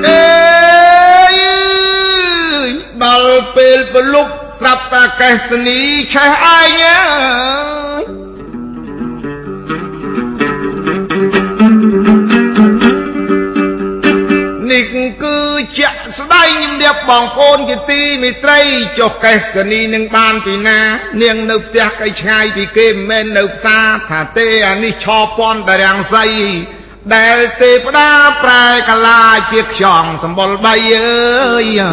[0.08, 1.36] អេយ
[3.04, 5.82] ដល់ពេលប្រលប់ស្រាប់តាកេសនី
[6.13, 7.02] ឆេះឯងអើ
[7.62, 7.62] យ
[17.09, 18.61] បបងប្អូនជាទីមិត្តរី
[18.99, 20.79] ចុះកេសនីនឹងបានពីណា
[21.21, 26.25] នាងនៅផ្ទះកៃឆ្ងាយពីគេមិនមែននៅផ្សារថាទេអានេះឆពន់តរាំងសី
[27.15, 28.09] ដែលទេវតា
[28.43, 31.13] ប្រែកាលាជាខ្យងសម្បុរបីអើ
[31.63, 31.83] យ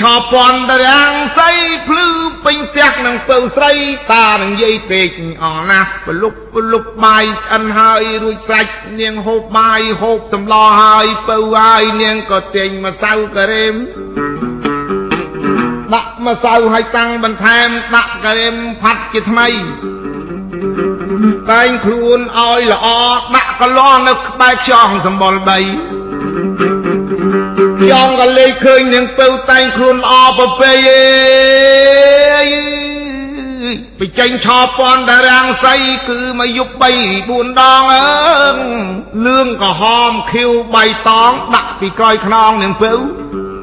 [0.00, 1.65] ឆោពន់តរាំងសៃភ្លឺពេញ
[2.76, 3.74] ផ្ទះនឹងពៅស្រី
[4.12, 5.08] តានឹងយាយពេក
[5.42, 13.74] អស់ណាស់ប្រលុបប្រលុបបាយឆ្អិនហើយរួចសាច់នាងហូបបាយហូបសម្លហើយពៅហើយនាងក៏ទាញម្សៅការ៉េម
[15.94, 19.48] ដាក់ម្សៅឲ្យតាំងបន្ថែមដាក់ការ៉េមផាត់ជាថ្មី
[21.52, 22.86] តែងខ្លួនឲ្យល្អ
[23.34, 25.58] ដាក់កន្លងនៅក្បែរខ្យងសម្បុរបី
[27.90, 32.65] យ៉ងក៏លេខឃើញនឹងពៅតែងខ្លួនល្អប្រពៃអេ
[34.00, 35.74] បិចេញឆោពន់តារាំងសៃ
[36.08, 38.08] គឺមកយប់3 4ដងអើ
[39.26, 42.92] លឿងក្រហមខៀវបៃតងដាក់ពីក្រោយខ្នងនឹងពៅ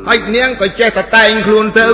[0.07, 1.89] ហើយនាងក៏ចេះតែតែងខ្លួនទៅ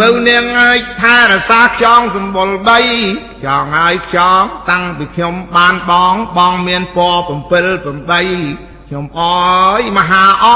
[0.00, 10.46] ពៅនាងហើយថែរសាខ្យងសម្បុរ3ខ្យងហើយខ្យងតាំងពីខ្ញុំបានបងបងមានពណ៌7 8ខ្ញុំអើយមហាអ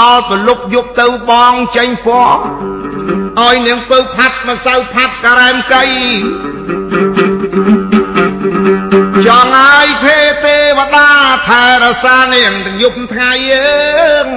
[0.00, 2.71] ដល់ប្រលប់យប់ទៅបងចេញពណ៌
[3.40, 5.82] ឲ្យនាងពៅផាត់ម្សៅផាត់ការ៉ែមកៃ
[9.26, 11.08] ចង់ឲ្យទេទេវតា
[11.48, 14.28] ថែរសានាងទាំងយប់ថ្ងៃអើង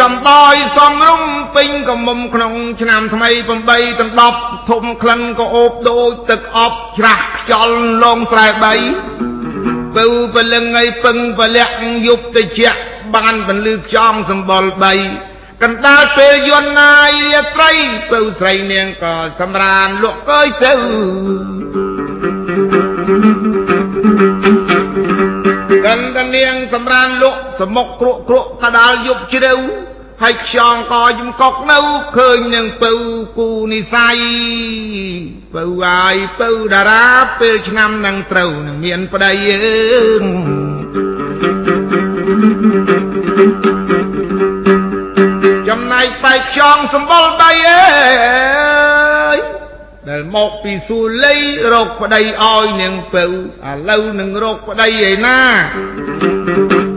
[0.00, 1.22] ចំដោយសំរុំ
[1.56, 3.48] ពេញកំមុំក្នុង ឆ្នាំថ្មី8
[4.00, 8.74] ទាំង10ធំក្លិនក៏អូបដូចទឹកអប់ច្រាស់ខ្យល់លងស្រែបី
[9.96, 11.66] ពៅពលឹងឲ្យពឹងពលៈ
[12.06, 12.60] យប់តិច
[13.14, 14.94] បានបន្លឺខ្យងសម្បល់បី
[15.62, 17.72] កណ្ដាលពេលយន្តណាយរាត្រី
[18.10, 20.72] ពៅស្រីនាងក៏សម្រានលក់កើយទៅ
[25.92, 29.54] កណ្ដានាងសម្រានលក់សមុកគ្រក់គ្រក់កដាលយប់ជ្រៅ
[30.22, 31.78] ហើយខ្យងក៏យំកុកនៅ
[32.16, 32.92] ឃើញនឹងពៅ
[33.38, 34.16] គូនិស័យ
[35.54, 37.06] ពៅអាយពៅតារា
[37.40, 39.76] ពេលឆ្នាំនឹងត្រូវនឹងមានប្តីអើ
[45.68, 48.71] ចំណែកបែកខ្យងសម្បល់ដៃអើយដែល
[50.34, 51.36] មកពីសួលី
[51.72, 53.28] រកប្តីឲ្យនាងពៅឥ
[53.90, 55.38] ឡូវនឹងរកប្តីឯណា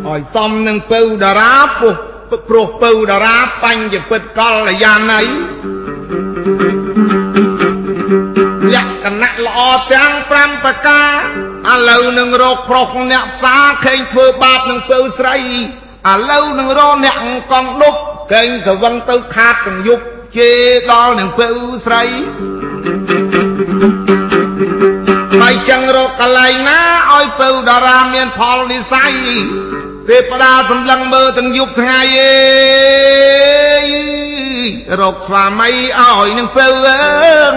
[0.07, 1.95] ឲ្យសំនឹងពៅតារាពុះ
[2.49, 5.21] ព្រោះពៅតារាបញ្ញពិតកលយាណី
[8.73, 9.59] លក្ខណៈល្អ
[9.93, 11.11] ទាំង5ប្រការ
[11.73, 17.15] ឥឡូវនឹងរកប្រុសអ្នកផ្សារខេងធ្វើបាបនឹងពៅស្រីឥឡូវនឹងរកអ្នក
[17.51, 17.99] កងដប់
[18.33, 20.03] កេងសវឹងទៅខាតទាំងយប់
[20.37, 20.51] ជេ
[20.91, 21.47] ដល់នឹងពៅ
[21.85, 22.03] ស្រី
[25.47, 26.81] ហើយចឹងរកកន្លែងណា
[27.13, 29.13] ឲ្យពៅតារាមានផលនិស័យ
[30.09, 32.35] ទេវតាសម្លឹងមើលទាំងយប់ថ្ងៃអេ
[35.01, 37.55] រកស្វាមីឲ្យនឹងពៅអើង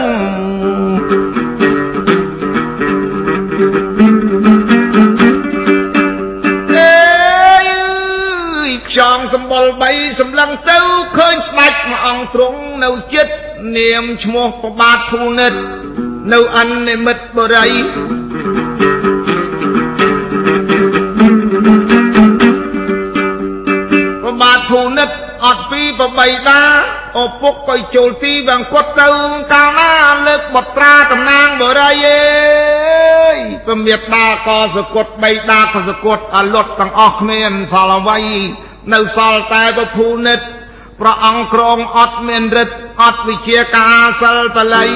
[8.88, 10.79] ខ្យងសម្បុល3សម្លឹងទៅ
[11.18, 13.35] ឃើញស្ដេចមួយអង្គទ្រង់នៅចិត្ត
[13.77, 15.55] នាមឈ្មោះប្របាទធូនិត
[16.33, 17.71] នៅអនិមិត្តបរិយ
[24.41, 25.11] បាទភូនិត
[25.45, 26.63] អត់ពីប្របីដា
[27.23, 29.09] ឪពុកក៏ចូលទីវាងគាត់ទៅ
[29.53, 29.93] កាលណា
[30.27, 38.21] លើកបត្រាតំណាងបរិយអើយពមៀតដាក៏សកត់បីដាក៏សកត់អលត់ទាំងអស់គ្មានសល់អ្វី
[38.93, 40.41] នៅសល់តែពភូនិត
[41.01, 44.91] ព្រះអង្គក្រងអត់មានរិទ្ធអត់វិជាការសិលបល័យ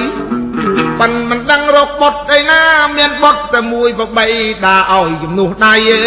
[0.99, 2.61] ប៉ិនមិនដឹងរកបុតឯណា
[2.97, 4.25] មានបុតតែមួយប្របី
[4.65, 6.03] ដាឲ្យជំនួសដៃអើ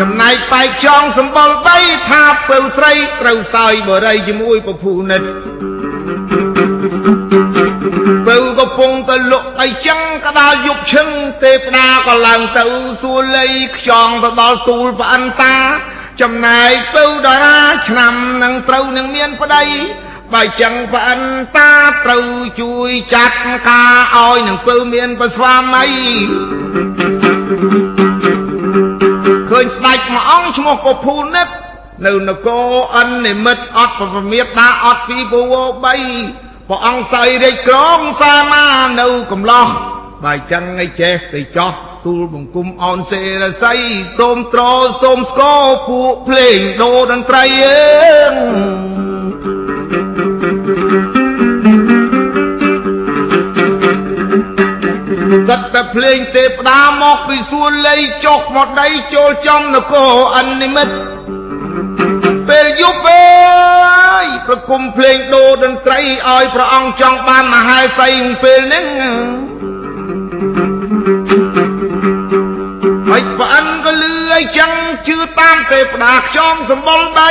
[0.00, 1.78] ចំណែកបែកចងសម្បុរបី
[2.10, 5.22] ថាពៅស្រីត្រូវសោយបរិយជាមួយពភូនិត
[8.34, 11.08] ពៅកំពុងទៅលក់អីចឹងក៏ដល់យប់ឈឹង
[11.44, 12.64] ទេពតាក៏ឡើងទៅ
[13.02, 15.56] សួរលីខ្យងទៅដល់ទូលប្អិនតា
[16.20, 19.64] ចំណែកពៅតារាឆ្នាំនឹងត្រូវនឹងមានប្តី
[20.34, 21.20] បើចឹងប្អិន
[21.56, 21.72] តា
[22.04, 22.26] ត្រូវ
[22.60, 25.86] ជួយចាត់ការឲ្យនឹងពៅមានប្រស្វាមី
[29.50, 31.48] ឃើញស្ដេចមួយអង្គឈ្មោះពភូនិត
[32.06, 38.66] នៅនគរអិននិមិត្តអត់ប្រមាទដាអត់ពីពវ3 ព្រះអង្គសៃរាជក្រងសាមា
[39.00, 39.66] នៅកំឡោះ
[40.24, 41.72] បើចឹងឯចេះទៅចោះ
[42.06, 43.80] ទូលបង្គំអោនសេរស័យ
[44.18, 44.62] សូមត្រ
[45.02, 48.94] សូមស្គរពួកភ្លេងដូរតន្ត្រីអើ
[55.48, 60.94] សិតតែភ្លេងទេផ្ដាមកពីសួនលៃចុះមកដីចូលចំនគរអនិមិត្ត
[62.48, 68.08] ពេលយប់អើយប្រគំភ្លេងដូរតន្ត្រីឲ្យព្រះអង្គចង់បានមហេសី
[68.42, 68.86] ពេលហ្នឹង
[73.08, 74.72] ហើយប្រអិនក៏លឺអីចឹង
[75.08, 77.30] ជឿតាមទេផ្ដាខ្យងសម្បុលដៃ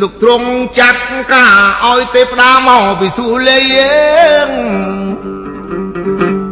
[0.00, 1.02] លោកទ្រង់ចាត់
[1.32, 1.54] ការ
[1.84, 3.94] ឲ្យទេផ្ដាមកពីសួនលៃអើ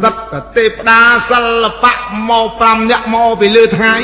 [0.02, 1.00] សិតតែទេពតា
[1.30, 1.92] សិល្បៈ
[2.28, 3.96] មក5នាក់មកពីលើថ្ងៃ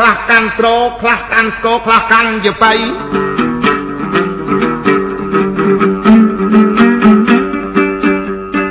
[0.00, 0.68] ខ្លះកាន់ត្រ
[1.00, 2.72] ខ្លះកាន់ស្គរខ្លះកាន់ជាបៃ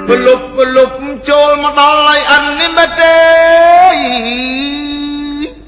[0.08, 0.92] ពលុបពលុប
[1.30, 3.18] ចូលមកដល់ហើយអិននិមិត្តទេ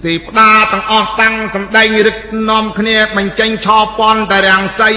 [0.05, 2.17] ទេវតាទាំងអស់តាំងសម្ដែងរឹក
[2.49, 4.91] នាំគ្នាបញ្ចេញឆោពន់តែរាំងសី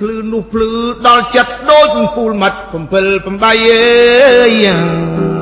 [0.00, 0.72] ភ្លឺនោះភ្លឺ
[1.06, 3.58] ដល់ចិត្តដូចពូលមិត្ត7 8អើ
[4.50, 5.39] យ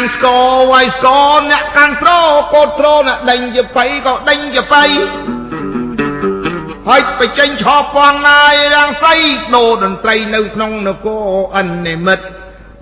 [0.00, 2.10] កកាន់ស្គរវាយស្គរអ្នកកាន់ត្រ
[2.54, 4.84] កូតត្រអ្នកដេញជាបៃក៏ដេញជាបៃ
[6.88, 9.14] ហើយបញ្ចេញឆោពន់ណាយរាំងសី
[9.54, 12.24] ដូរតន្ត្រីនៅក្នុងនគរអនិមិត្ត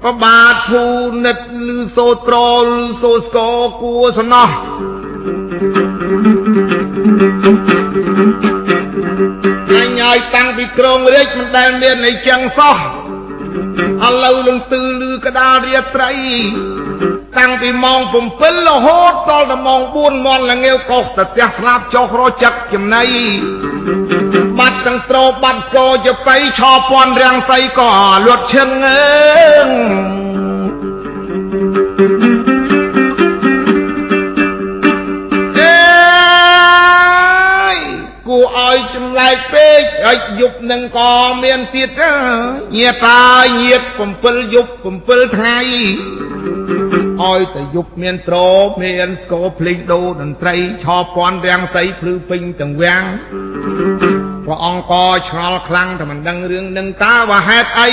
[0.03, 0.85] ប្របាទភូ
[1.25, 1.39] និត
[1.77, 2.37] ឬសូត្រក្រ
[2.77, 4.49] ឬសូស្គរគួសំណោះ
[9.73, 12.77] អញឲ្យតាំងពីក្រងរាជមិនដែលមានអីចឹងសោះ
[14.07, 16.13] ឥឡូវនឹងទឺលឺកដាលរាត្រី
[17.39, 18.01] តាំងពីម៉ោង
[18.35, 23.03] 7រហូតដល់ដល់ម៉ោង4មាន់ល្ងាវកោសទៅផ្ទះស្លាប់ចុះរចឹកចំណៃ
[24.59, 27.93] បាត់ទាំងត្រោបាត់ស្គរជាបៃឆោពាន់រាំងសីក៏
[28.27, 29.09] លួតឈឹងអើ
[29.67, 29.69] ង
[35.59, 35.75] អេ
[38.29, 42.01] គួរឲ្យចម្លែកពេកឲ្យយប់នឹងក៏មានទៀត
[42.77, 43.23] ញាតា
[43.61, 43.83] ញាត
[44.19, 44.71] 7យប់
[45.05, 45.59] 7ថ្ងៃ
[47.23, 48.49] ឲ្យតែយប់មានត្រោ
[48.83, 53.03] មានស្គរភ្លេងដូរតន្ត្រីឆោពាន់រាំងសីភ្លឺពេញទាំងវាំង
[54.45, 57.91] ព្រះអង្គក៏ឆ្ងល់ខ្លាំងតែមិនដឹងរឿងនឹងតើว่าហេតុអី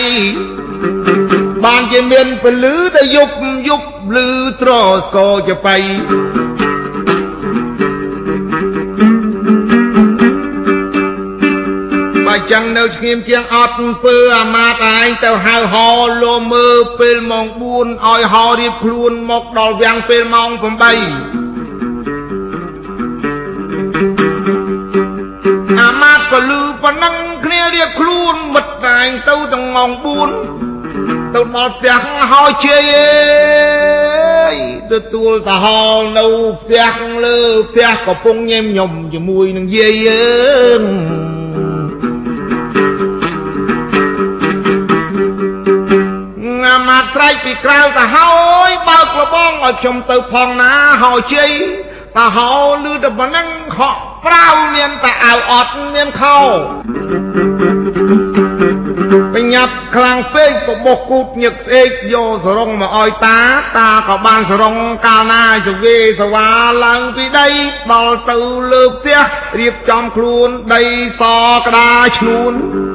[1.66, 3.36] បានជាមានពលឺតែយប់
[3.70, 4.28] យប់លឺ
[4.62, 4.72] ត្រ
[5.06, 5.76] ស្គរចបៃ
[12.52, 15.90] ចឹងនៅស្ងៀមជាងអត់ពើអាមាតឯងទៅហៅហោ
[16.24, 16.68] លោមើ
[17.00, 20.64] ពេលម៉ោង4ឲ្យហោរៀបខ្លួនមកដល់វាំងពេលម៉ោង8
[25.80, 32.00] អាមាតក៏លឺប៉ុណ្ណឹងគ្នារៀបខ្លួនមិត្តតែងទៅទាំងម៉ោង4ទៅដល់ផ្ទះ
[32.32, 34.56] ហើយជ័យអើយ
[34.92, 36.26] ទទួលតាហលនៅ
[36.62, 41.25] ផ្ទះលើផ្ទះកំពុងញែមញុំជាមួយនឹងយាយអើង
[47.16, 48.34] ងាមាត្រែកពីក្រៅទៅហើ
[48.70, 50.74] យបើកលបងឲ្យខ្ញុំទៅផងណា
[51.04, 51.52] ហើយជ័យ
[52.18, 52.54] តាហោ
[52.86, 53.48] លឺតែប៉ុណ្ណឹង
[53.78, 56.40] ហក់ប្រាវមានតែអាវអត់មានខោ
[59.36, 63.40] បញ្ញាប់ខ្លាំងពេកបបោះគូតញឹកស្អេកយកសរងមកឲ្យតា
[63.78, 64.76] តាក៏បានសរង
[65.06, 66.50] កាលណាឲ្យសវេសវា
[66.86, 67.48] ឡើងពីដី
[67.92, 68.38] ដល់ទៅ
[68.72, 69.20] លើផ្ទះ
[69.60, 70.84] រៀបចំខ្លួនដី
[71.20, 71.22] ស
[71.66, 72.54] ក្តាឈ្នួន
[72.94, 72.95] អ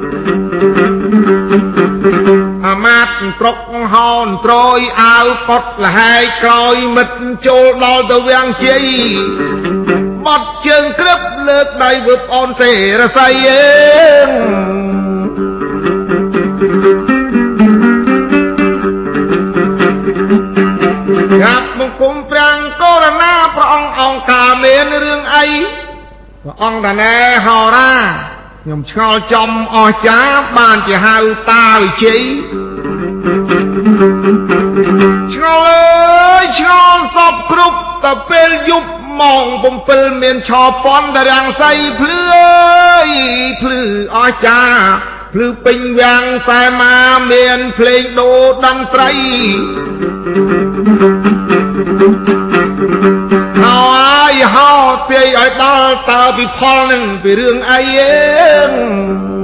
[2.85, 3.07] មាត
[3.39, 3.57] ត្រុក
[3.93, 8.83] ហោនត្រយអាវកត់លហែកក្រោយមិត្តចូលដល់ទៅវាំងជ័យ
[10.25, 13.65] បត់ជើងក្រឹបលើកដៃវើប្អូនសេរស័យអើ
[14.25, 14.27] ង
[21.31, 25.47] ក្រាបបង្គំប្រាំងកូរណាព្រះអង្គអង្គការមានរឿងអី
[26.43, 27.93] ព្រះអង្គតាណែហោរា
[28.63, 30.19] ខ្ញុំឆ្ងល់ចំអស់ចា
[30.57, 31.17] បានជាហៅ
[31.51, 32.21] តាវិជ័យ
[35.33, 38.89] ឆ្ងល់អើយឆ្ងល់សពគ្រប់តែពេលយប់
[39.21, 39.45] ម៉ោង
[39.83, 43.09] 7មានឆោពន់តារាំងសៃភ្លឺអើយ
[43.61, 43.81] ភ្លឺ
[44.15, 44.61] អស់ចា
[45.33, 46.95] ភ្លឺពេញវាំងសែមា
[47.31, 49.11] មានភ្លេងដូរតន្ត្រី
[53.61, 54.71] ហើយហោ
[55.11, 59.40] ទាយឲ្យដល់តើពីផលនឹងពីរឿងអីអេ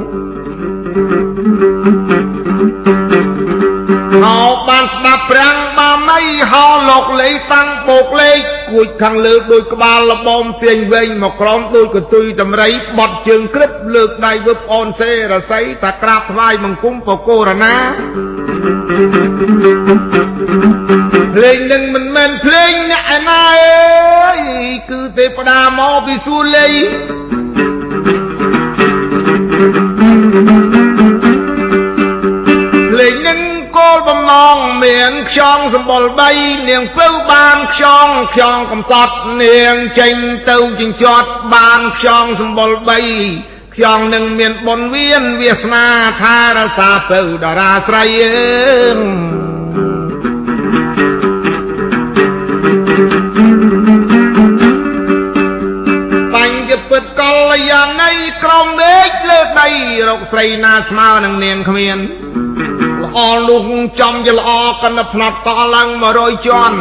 [4.23, 8.39] ហោបានស្ដាប់ប្រាំងបាមីហោលោកលេតាំងបោកលេខ
[8.71, 17.75] គួចខាងលើដោយក្បាលលបងទាញវែងមកក្រោមដោយកទុយតម្រៃបត់ជើងក្រឹបលើកដៃវឹបអូនសេរស័យតាក្រាបថ្វាយបង្គំពកូរណា
[21.35, 24.39] ភ្លេងនឹងមិនមែនភ្លេងអ្នកឯណាអើយ
[24.91, 36.03] គឺទេវតាមកពីសួគ៌លេភ្មានខ្យងសម្បុរ
[36.37, 40.15] 3នាងពៅបានខ្យងខ្យងកំសត់នាងចេញ
[40.49, 42.71] ទៅជញ្ជាត់បានខ្យងសម្បុរ
[43.23, 45.85] 3ខ្យងនឹងមានបុណ្យវៀនវាសនា
[46.21, 49.27] ថារសាពៅតារាស្រ័យអើ
[57.69, 58.11] យ៉ាណី
[58.43, 59.69] ក្រមមេឃលើដី
[60.09, 61.97] រកស្រីណាស្មើនឹងនាងគ្មាន
[63.17, 63.67] ល្អលុង
[63.99, 64.49] ចំជាល្អ
[64.83, 65.87] កណ្ដផ្នត់តឡើង
[66.17, 66.77] 100ជាន់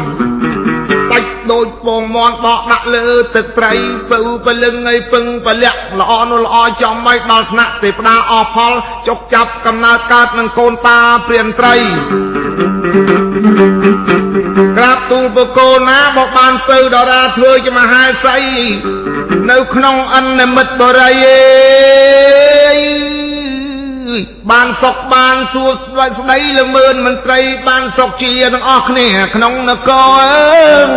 [1.11, 3.72] សាច់ដូចពងមន់បកដាក់លើទឹកត្រី
[4.11, 8.72] ពៅពលឹងឲ្យពឹងពលៈល្អនោះល្អចំមិនដល់ថ្នាក់ទេផ្ដាអស់ផល
[9.09, 11.74] ចុកចាប់កំណើតកើតនឹងកូនតាព្រានត្រី
[14.76, 18.39] ក្រាបទូលបកូនណាបកបានពៅដរាធ្វើជាមហាសី
[19.51, 22.86] នៅក្នុងអនមិត្តបរិយ
[24.51, 30.89] បានសុខបានសួស្ដីស្ដីល្មើនមន្ត្រីបានសុខជាទាំងអស់គ្នាក្នុងនគរ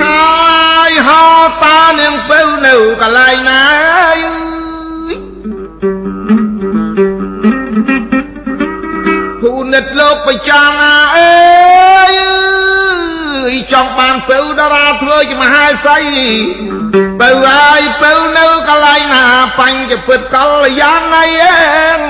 [0.00, 1.24] ហើយហោ
[1.62, 3.62] តានាងពៅនៅកន្លែងណា
[9.40, 10.62] ភូនិតលោកបច្ចា
[15.40, 16.04] មហាស័យ
[17.20, 19.24] ពៅហើយពៅនៅកន្លែងណា
[19.58, 22.00] បញ្ចពិតកល្យាណីអើង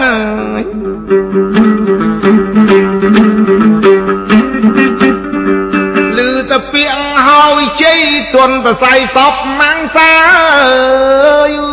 [6.16, 8.00] លឺតពាក្យហើយជ័យ
[8.34, 10.14] ទន់តសៃសពម៉ាំងសា
[11.48, 11.69] យ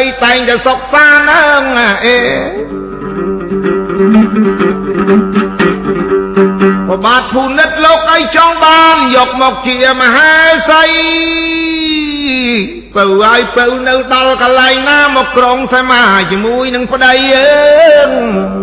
[0.00, 1.64] ឃលើដីតែងតែសុកសានអើង
[2.04, 2.18] អេ
[6.88, 10.34] បបាទភូនិតលោកអីចង់បានយកមកជាមហា
[10.70, 10.84] សី
[12.94, 18.59] បើឲ្យបើនៅដល់កន្លែងណាមកក្រុងសមាជាមួយនឹងប្តីអើង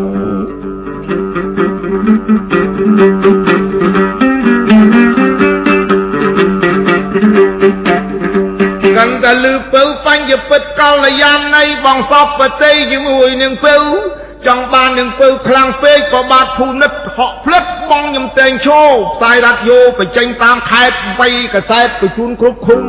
[9.28, 13.76] តែលឺពៅបញ្ញពិតកល្យាណីបងសពប្រតិជាមួយនឹងពៅ
[14.48, 18.82] ចង់បាននឹងពៅខ្លាំងពេកក៏បាទភូនិតហក់ផ្លិតបងខ្ញុំតែងឈោ
[19.16, 22.82] ផ្សាយរ៉ាឌីយ៉ូបញ្ចេញតាមខេត្តវៃកសែតបញ្ជូនគ្រប់ឃុំ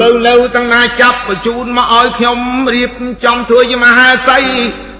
[0.00, 2.38] ទៅនៅទាំងណាចាប់បញ្ជូនមកឲ្យខ្ញុំ
[2.74, 2.92] រៀប
[3.24, 4.38] ចំធ្វើជាមហាសី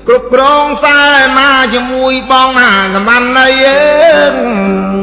[0.09, 1.01] គ្រប់គ្រងខ្សែ
[1.39, 4.94] មកជាមួយបងណាសម្បានណីអើ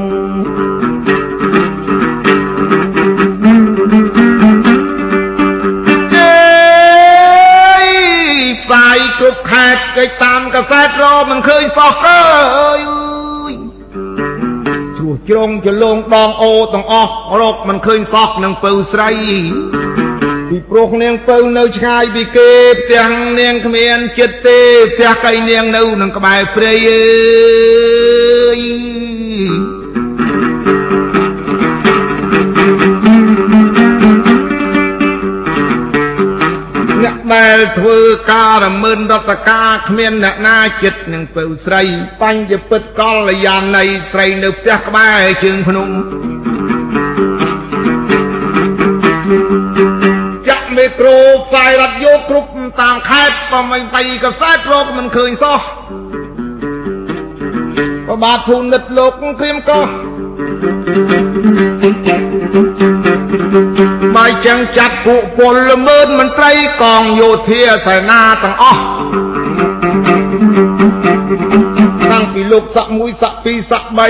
[10.01, 12.23] កិច្ចតាមកសែតរមិនឃើញសោះកើ
[12.77, 12.79] យ
[14.97, 19.09] ជ្រោះជ្រងចលងដងអូទាំងអស់រកមិនឃើញសោះនឹងពៅស្រី
[20.49, 23.07] ពីព្រោះនាងពៅនៅឆ្ងាយពីគេផ្ទះ
[23.39, 24.59] នាងគ្មានចិត្តទេ
[24.93, 27.03] ផ្ទះកៃនាងនៅនឹងក្បែរព្រៃអើ
[28.57, 28.59] យ
[37.33, 37.99] ដែលធ្វើ
[38.31, 41.83] ការរមិនរដ្ឋការគ្មានអ្នកណាចិត្តនឹងពៅស្រី
[42.21, 45.89] បញ្ញពិតកល្យាណីស្រីនៅផ្ទះក្បែរជើងភ្នំ
[50.47, 52.49] ចាក់មេក្រូផ្សាយរ៉ាឌីយ៉ូគ្រប់
[52.81, 55.59] តាមខេត្តបើមិនបៃកសែតរកមិនឃើញសោះ
[58.07, 59.87] ប្របាទភូនិតលោកគ្រាមកោះ
[64.15, 68.81] បើចឹងចាត់ពួកពលល្មើនមន្ត្រីកងយោធាសេនាទាំងអស់
[72.11, 74.01] តាំងពីលោកស័ក1ស័ក2ស័ក3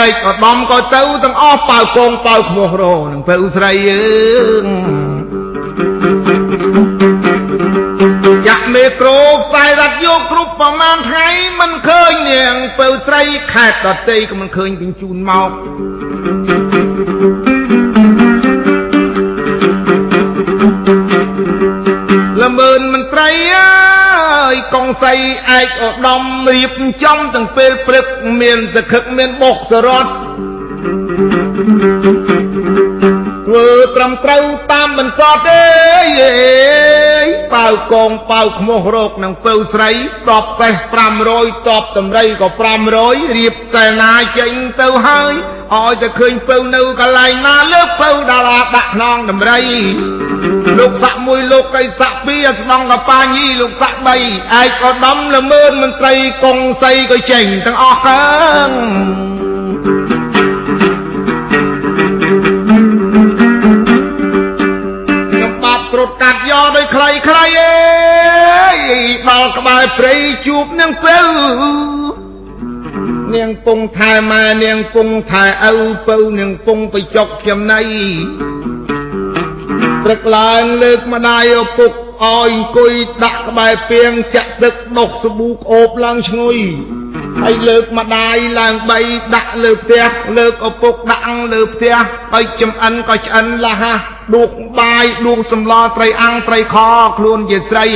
[0.00, 4.04] ឯកឧត្តមក៏ទៅទាំងអស់ប៉ៅកងប៉ៅខ្មោះរនឹងពៅស្រីអើ
[8.46, 11.28] យ៉ាក់មេក្រូផ្សាយរ៉ាឌីយ៉ូគ្រប់ប្រមាណថ្ងៃ
[11.60, 16.71] មិនឃើញនាងពៅស្រីខេត្តដតីក៏មិនឃើញបញ្ជូនមក
[25.02, 25.14] សី
[25.58, 26.22] ឯកឧត្តម
[26.54, 26.72] រៀប
[27.04, 28.06] ចំទាំងពេលព្រឹក
[28.40, 30.06] មានសខឹកមានបុកសរត
[33.46, 35.62] ធ្វើត្រឹមត្រូវតាមបន្តទេ
[37.54, 39.90] ប៉ៅកងប៉ៅខ្មោះរោគនឹងពៅស្រី
[40.28, 40.72] តបសេះ
[41.20, 42.48] 500តបតម្រៃក៏
[42.92, 45.32] 500រៀបសេនាចេញទៅហើយ
[45.80, 49.58] ឲ្យតែឃើញពៅនៅកន្លែងណាលើពៅតារាដាក់ខ្នងតម្រៃ
[50.78, 56.14] លោកស័កមួយលោកកៃស័កពីរស្ដងកប៉ាញីលោកស័ក3ឯកឧត្តមល្មើនមន្ត្រី
[56.44, 58.24] កងសីក៏ចេញទាំងអស់កើ
[58.66, 58.70] ង
[65.30, 68.78] ខ្ញុំបាទត្រុតកាត់យកដោយខ្លីខ្លីអេយ
[69.28, 70.14] ដល់ក្បែរព្រៃ
[70.46, 71.26] ជួបនឹងពេល
[73.34, 75.76] នាងពងថែម៉ែនាងពងថែឪ
[76.08, 77.80] ពៅនាងពងបច្ចុកចំណៃ
[80.04, 86.56] ព្រឹកឡើងលើកម្ដាយឪពុកឲ្យអង្គុយដាក់ក្បែរពាងចាក់ទឹកដុសសាប៊ូក្អូបឡើងឈ្ងុយ
[87.44, 89.00] ហើយលើកម្ដាយឡើងបី
[89.34, 90.06] ដាក់លើផ្ទះ
[90.38, 91.96] លើកឪពុកដាក់លើផ្ទះ
[92.32, 93.96] ហើយចំអិនក៏ឆ្អិនលះហះ
[94.34, 96.76] ដួកបាយដួកសម្លត្រីអាំងត្រីខ
[97.18, 97.86] ខ្លួនជាស្រី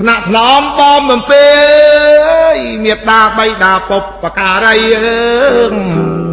[0.00, 1.46] ថ្នាក់ថ្នមបងបំពេ
[2.84, 6.29] មេត្តាបៃតាពុបបការីអើៀ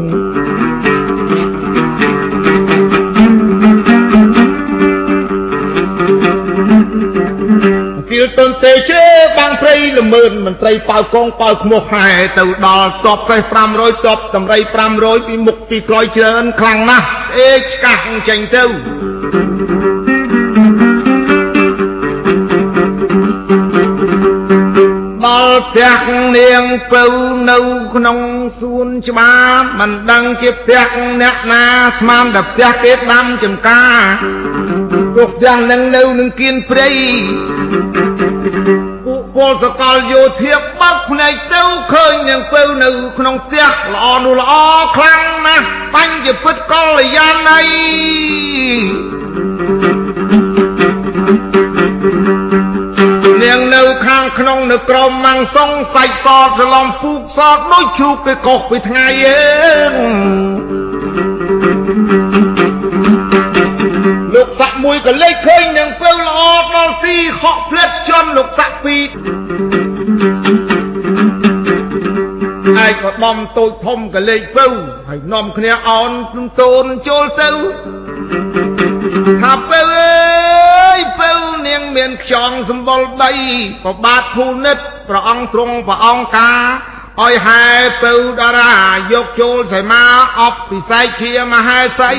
[8.25, 12.07] លទុនទេជ្រេបាំងព្រៃល្មើនមន្ត្រីប៉ៅកងប៉ៅខ្មោះហែ
[12.37, 13.41] ទៅដល់តបសេះ
[13.73, 14.57] 500តបតម្រៃ
[14.93, 18.63] 500ពីមុខពីក្រោយច្រើនខ្លាំងណាស់ស្អេកឆ្កាស់ចេញទៅ
[25.25, 25.99] ដល់ផ្ទះ
[26.37, 27.03] នាងពៅ
[27.49, 27.59] នៅ
[27.95, 28.19] ក្នុង
[28.59, 29.49] សួនច្បារ
[29.79, 30.85] មិនដឹងជាផ្ទះ
[31.21, 31.63] អ្នកណា
[31.97, 33.99] ស្មានតែផ្ទះគេដាំចំការ
[35.15, 36.89] ពួកផ្ទះនឹងនៅនឹងគៀនព្រៃ
[39.05, 41.63] ពួកពលសកលយោធាបើកភ្នែកទៅ
[41.93, 44.53] ឃើញនាងពៅនៅក្នុងផ្ទះល្អនោះល្អ
[44.95, 45.65] ខ្លាំងណាស់
[45.95, 47.61] បញ្ញពិតកល្យាណី
[53.41, 59.41] នាងនៅខាងក្នុងនៅក្រមម៉ាំងសុងសាច់សតរឡំពូកសតដូចជ្រូកគេកោសពីថ្ងៃអើ
[59.89, 60.56] លោ
[64.87, 66.39] មួយក៏លេចឃើញនឹងពៅល្អ
[66.75, 68.97] ដល់ទីខកផ្លិតជន់លោកសាក់ពី
[72.77, 74.65] រឯក៏ដំតូចធំក៏លេចពៅ
[75.09, 76.11] ហើយនាំគ្នាអោន
[76.61, 77.49] តូនចូលទៅ
[79.41, 81.31] ថាពៅអើយពៅ
[81.67, 83.33] នាងមានខ្យងសម្បុរដី
[83.83, 84.77] ប្របាទភូនិត
[85.09, 86.59] ព្រះអង្គទ្រង់ព្រះអង្គការ
[87.23, 87.63] ឲ្យហែ
[88.03, 88.75] ពៅតារា
[89.13, 90.03] យកចូលសីមា
[90.41, 92.11] អបពិស័យជាមហេសី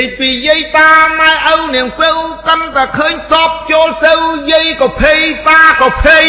[0.00, 2.10] យាយពីយាយតាម៉ែឪនាងពៅ
[2.48, 4.14] កាន់តែឃើញតបចូលទៅ
[4.52, 6.26] យាយក៏ភ័យតាក៏ភ័យ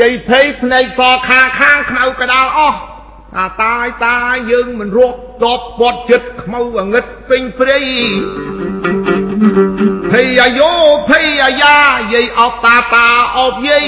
[0.00, 2.78] យាយភ័យភ្នែកសខាងខាងខ្មៅកដាលអស់
[3.36, 4.16] តាតាយតា
[4.50, 7.78] យើងមិនរកតបពាត់ចិត្តខ្មៅអងឹតពេញព្រៃ
[10.12, 10.72] ភ័យអាយោ
[11.10, 11.76] ភ័យអាយ៉ា
[12.14, 13.06] យាយអបតាតា
[13.38, 13.86] អបយាយ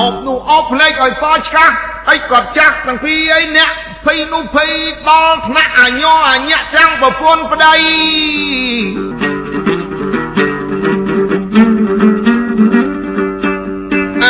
[0.00, 1.76] អបនោះអបភ្នែកឲ្យសឆ្កាស់
[2.08, 3.70] ហើយគាត់ចាស់ទាំងពីរអីអ្នក
[4.04, 4.72] ភ័យនោះភ័យ
[5.08, 7.74] ដល់ថ្នាក់អញអញ្ញៈទាំងប្រពន្ធប្តី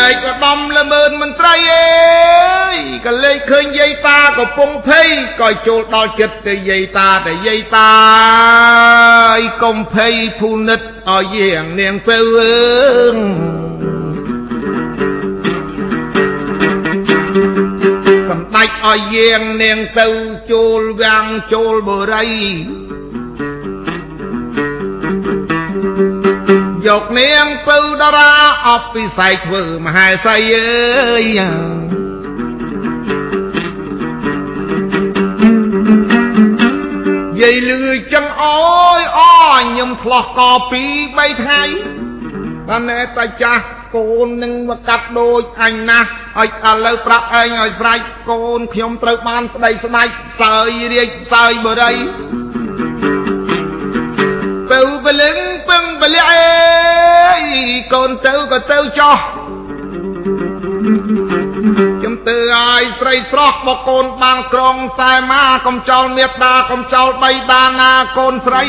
[0.04, 5.08] ឯកឧត្តមល្មើនមន្ត្រីអើយក៏លេចឃើញយាយតាកំពុងភ័យ
[5.40, 7.90] ក៏ចូលដល់ចិត្តទៅយាយតាទៅយាយតា
[9.36, 12.56] អីកុំភ័យភូនិតឲ្យយាងនាងពៅអើ
[13.14, 13.75] ស
[18.56, 20.08] ដេចឲ្យយាងនាងទៅ
[20.52, 22.32] ចូលវាំងចូលបរិយ
[26.86, 28.32] យកនាងពៅតារា
[28.68, 31.40] អបពិស័យធ្វើមហេសីអើយ
[37.40, 37.82] យាយលឺ
[38.12, 39.20] ចឹងអើយអ
[39.62, 40.40] ខ្ញុំឆ្លោះក
[40.70, 40.82] ពី
[41.14, 41.62] 3ថ្ងៃ
[42.68, 46.08] បានតែតាចាស់ កូននឹងមកកាត់ដូចអញណាស់
[46.38, 50.08] ឲ្យឥឡូវប្រាប់ឯងឲ្យស្រេចកូនខ្ញុំត្រូវបានប្តីស្ដេច
[50.40, 51.96] សើយរាជសើយបរិយ
[54.72, 55.36] ទៅបលឹង
[55.68, 56.44] ពឹងបលិអេ
[57.94, 59.18] កូនទៅក៏ទៅចោះ
[62.00, 68.64] ខ្ញុំទៅឲ្យស្រីស្រស់បកូនបានក្រុងសែមាកំចោលមេត្តាកំចោលបៃតាណាកូនស្រី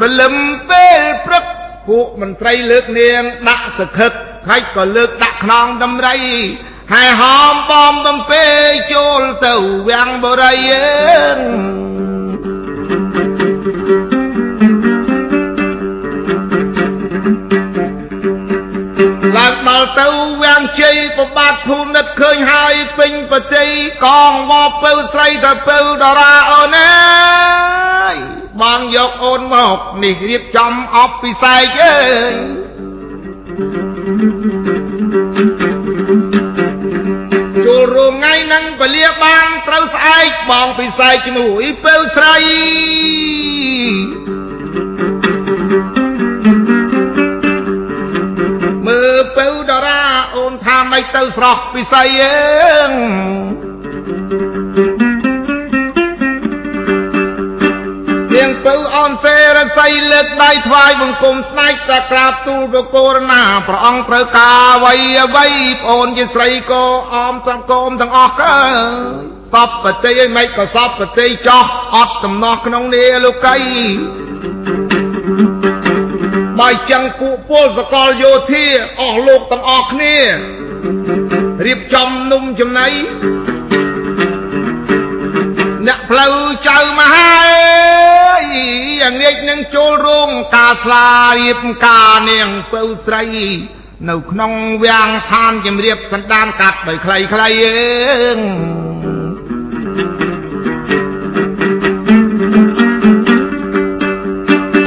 [0.00, 0.34] ពលឹម
[0.70, 1.44] ពេលព្រឹក
[1.88, 4.12] ពួកមន្ត្រីលើកនាងដាក់សខឹក
[4.48, 6.18] ហើយក៏លើកដាក់ខ្នងដំរី
[6.92, 8.46] ហើយហោមបំបំពេ
[8.94, 9.54] ចូលទៅ
[9.88, 10.70] វាំងបរិយ
[19.36, 20.08] ឡើងដល់ទៅ
[20.42, 23.66] វាំងជ័យប្របាទភូមិនិតឃើញហើយពេញប្រតិ
[24.04, 31.98] កងវពៅស្រីទៅពៅតារាអូនអើយ បងយកអូនមកនេះរៀបចំអបពិសែកអើ
[32.30, 32.34] យ
[37.64, 42.36] ចូលរួមថ្ងៃនឹងពលាបានត្រូវស្អែកបងពិសែកជាមួយពេលស្រី
[48.86, 50.02] មើលពេលតារា
[50.36, 53.33] អូនថាមិនទៅស្រស់ពិស័យអើង
[58.66, 64.94] ពៅអនសេរស័រីលើកដៃថ្វាយបង្គំស្ដេចតែក្រាបទូលបកូរណាព្រះអង្គត្រូវការអ្វី
[65.24, 65.46] អ្វី
[65.82, 66.84] ប្អូនជាស្រីក៏
[67.14, 68.56] អមសង្គមទាំងអស់កើ
[69.52, 73.58] សពបតិឯមិនក៏សពបតិចោះអត់ដំណោះក្នុងនេះលោកី
[76.60, 78.64] បើចឹងពួកពលសកលយោធា
[79.00, 80.16] អស់លោកទាំងអស់គ្នា
[81.66, 82.88] រៀបចំនំចំណៃ
[85.86, 86.34] អ្នកផ្លូវ
[86.68, 87.03] ចៅមហាយ៉ាងងាក
[89.54, 91.06] នឹងចូលរោងការស្លា
[91.40, 93.24] រៀបការនាងពៅស្រី
[94.08, 94.52] នៅក្នុង
[94.84, 97.48] វាំងឋានជំរាបសន្តានកាត់ដោយខ្លីខ្លី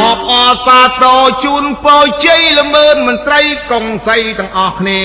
[0.01, 0.33] អើបអ
[0.67, 3.41] សាទរជូនពរជ័យល្មើនមន្ត្រី
[3.71, 5.01] កុងសីទាំងអស់គ្នា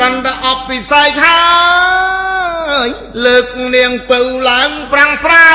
[0.00, 2.88] កាន់តែអបពិសេសហើយ
[3.26, 3.44] លើក
[3.74, 5.50] នាងពៅឡើងប្រាំងប្រៃ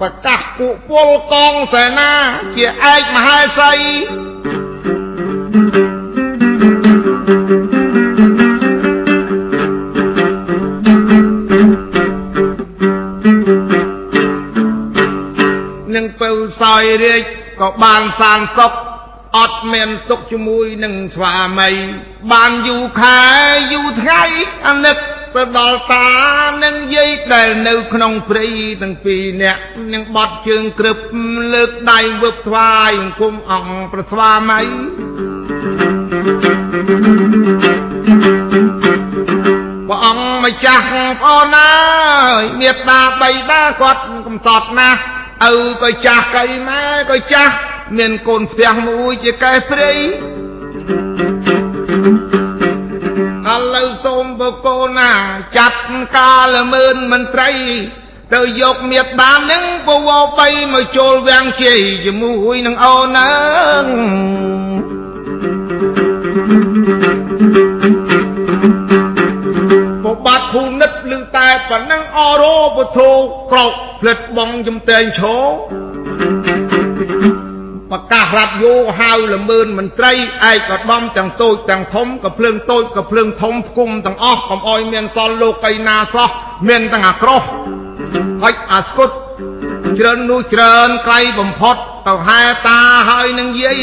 [0.00, 2.12] ប្រកាសពួកពលកងសេនា
[2.56, 3.72] ជាឯកមហេសី
[16.62, 17.22] សោយរាជ
[17.60, 18.72] ក៏បានសានសុខ
[19.36, 21.70] អត់មានទុកជាមួយនឹងស្វាមី
[22.32, 23.18] បានយូរខែ
[23.72, 24.22] យូរថ្ងៃ
[24.66, 24.96] អាណិត
[25.36, 26.08] ទៅដល់តា
[26.64, 28.46] និងយាយដែលនៅក្នុងព្រៃ
[28.82, 29.62] ទាំងពីរនាក់
[29.92, 30.98] នឹងបត់ជើងក្រឹប
[31.54, 34.60] លើកដៃវឹបថ្វាយអង្គមអង្គប្រស្វាមី
[39.88, 44.98] ព្រះអង្គម្ចាស់ប្អូនអើយមេត្តាបៃតាគាត់កំសត់ណាស់
[45.52, 47.54] ឪក៏ចាស់កៃម៉ែក៏ចាស់
[47.98, 49.92] មានកូនផ្ទះមួយជាកែព្រៃ
[54.46, 55.12] វសូមបកូនណា
[55.56, 55.80] ចាត់
[56.16, 57.50] ការល្មើនមន្ត្រី
[58.34, 63.28] ទៅយកមេត្តានឹងបវរបីមកចូលវាំងជ័យជាមួយនឹងអូនណា
[70.04, 73.10] បបាត់ភូនិតឮតែប៉ុណ្ណឹងអរោពធោ
[73.50, 75.36] ក្រោកផ្លិតបងជំតែងឈោ
[77.92, 86.30] ប្រកាសរដ្ឋយោហៅល្មើនមន្ត្រីឯកឧត្តមទាំងតូចទាំងធំក៏ភ្លើងតូចក៏ភ្លើងធំផ្គុំទាំងអស់កុំអោយមានសល់លោកកៃណាសោះ
[86.68, 87.42] មានទាំងអាក្រោះ
[88.42, 89.10] ហុចអាស្គុត
[89.98, 91.76] ច្រើននោះច្រើនក្រៃបំផុត
[92.08, 92.80] ទៅហែតា
[93.10, 93.80] ហើយនឹងយាយ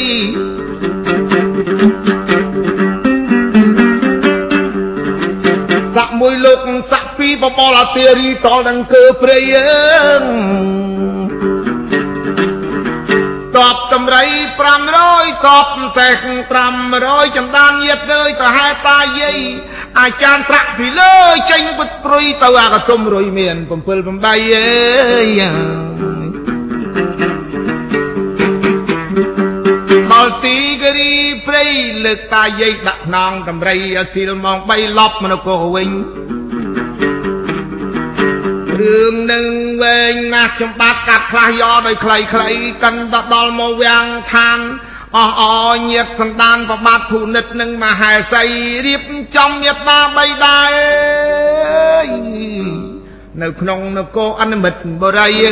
[5.95, 6.59] សាក់មួយលោក
[6.91, 10.72] សាក់ពីរបបអាទារីតល់នឹងកើព្រៃអើង
[13.57, 14.23] តបតម្រៃ
[14.85, 16.13] 500តបសេះ
[16.77, 19.37] 500ចន្តានញាតលើយទៅហែតាយាយ
[19.99, 21.15] អាចារ្យត្រាក់ពីលើ
[21.51, 24.37] ចេញពុត្រុយទៅអាកតុំរុយមាន7 8អើ
[25.25, 25.41] យ
[30.11, 31.13] ដល់ទីគិរី
[31.47, 31.65] ព្រៃ
[32.05, 33.75] លើកតាយាយដាក់ខ្នងតម្រៃ
[34.13, 35.89] ស៊ីលម៉ោង3លប់មកនគរវិញ
[38.81, 39.45] រឿងនឹង
[39.81, 42.25] វែងណាស់ខ្ញុំបាទកាត់ខ្លះយកដោយខ្លីៗ
[42.83, 44.59] កាន់ទៅដល់មកវាំងឋាន
[45.17, 45.43] អស់អ
[45.91, 48.43] ញាតសន្តានប្របាទភូនិតនិងមហេសី
[48.85, 49.01] រៀប
[49.35, 52.07] ចំមេត្តាបីដែរ
[53.41, 55.43] នៅក្នុងនគរអនុមិត្តបរិយ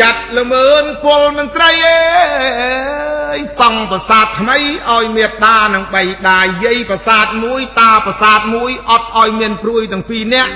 [0.00, 2.97] ចាត់ល្មើនពលមន្ត្រីអើយ
[3.60, 4.58] សង់ប្រាសាទថ្មី
[4.90, 10.52] ឲ្យមេត្តានឹងបៃតាយាយប្រាសាទមួយតាប្រាសាទមួយអត់ឲ្យមានព្រួយទាំងពីរនាក់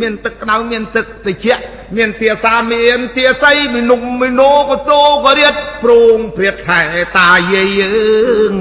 [0.00, 1.62] មានទឹកក្តៅមានទឹកត្រជាក់
[1.96, 5.54] មានទាសាមានទាស័យមីនុំមីណូក៏តោក៏រៀត
[5.84, 6.80] ប្រងព្រាតខែ
[7.18, 8.54] តាយាយអើ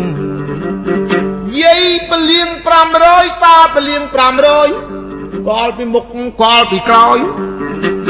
[1.62, 2.49] យាយពលៀង
[2.97, 4.04] 500តាពលៀង
[4.76, 6.06] 500កលពីមុខ
[6.41, 7.18] កលពីក្រោយ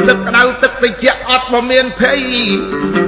[0.07, 2.19] ទឹកក្តៅទឹកត្រជាក់អត់មកមានភ័យ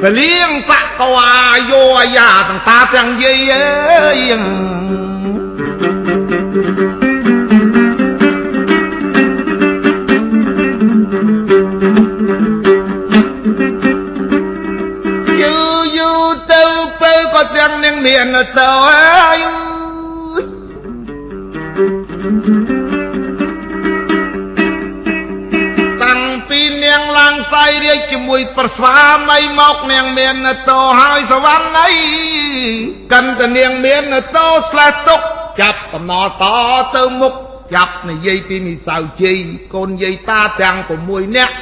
[0.01, 1.31] ពលៀងស័កកវា
[1.71, 4.33] យោអាយ៉ាទាំងតាទាំងយាយអើយ
[15.41, 15.55] យូ
[15.97, 16.11] យូ
[16.51, 16.63] ទៅ
[17.03, 18.27] ទៅក៏ទាំងនឹងមាន
[18.57, 19.54] ទៅហើយ
[28.35, 28.97] មួយប្រស្វា
[29.29, 30.35] មីមកនាងមាន
[30.69, 31.91] តោហើយសវណ្ណអី
[33.13, 34.03] កិនតនាងមាន
[34.35, 35.21] តោស្លេះទុក
[35.61, 36.45] ចាប់កំណល់ត
[36.95, 37.33] ទៅមុខ
[37.75, 39.37] ចាប់និយាយពីមីសៅជ័យ
[39.75, 40.77] កូនយាយតាទាំង
[41.07, 41.55] 6នាក់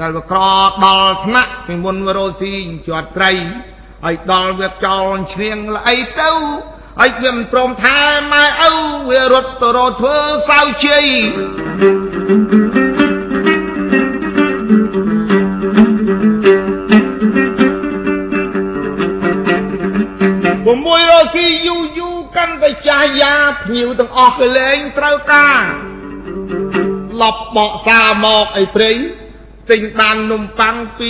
[0.00, 0.40] ដែលវាក្រ
[0.84, 2.54] ដល់ថ្នាក់ពីមុនរោស៊ី
[2.86, 3.32] ជាត់ត្រី
[4.04, 6.30] ហើយដល់វាចោលឈ្នៀងល្អីទៅ
[7.00, 7.98] ហើយវាមិនព្រមថែ
[8.32, 8.72] ម៉ែឪ
[9.10, 10.16] វារត់ទៅរកធ្វើ
[10.48, 11.06] សៅជ័យ
[20.70, 25.60] 6រកស៊ីយូយូកាន់តែចាស់យ៉ាភ្ញៀវទាំងអស់ក៏លែងត្រូវការ
[27.22, 28.90] ឡប់បកសាមកអីព្រៃ
[29.70, 31.00] ទិញបាននំប៉័ង2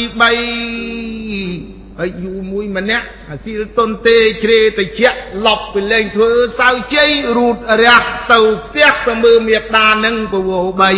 [1.81, 5.03] 3ហើយយូមួយម្នាក់អាស៊ីលតុនទេជ្រេតិច
[5.47, 6.31] ឡប់ពីលេងធ្វើ
[6.61, 8.03] សៅជ័យរូតរះ
[8.33, 10.91] ទៅផ្ទះទៅមើលមេដានឹងពវោបី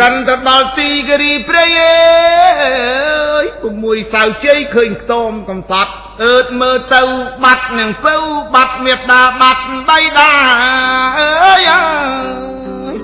[0.00, 5.92] កាន់ទៅដល់ទីគិរីព្រៃអើយពុំមួយសៅជ័យឃើញខ្ទមកំសត់
[6.24, 7.02] អើតមើលទៅ
[7.44, 8.14] បាត់នឹងពៅ
[8.54, 10.30] បាត់មេដាបាត់បៃតា
[11.18, 11.82] អើយអើ
[12.94, 12.96] យ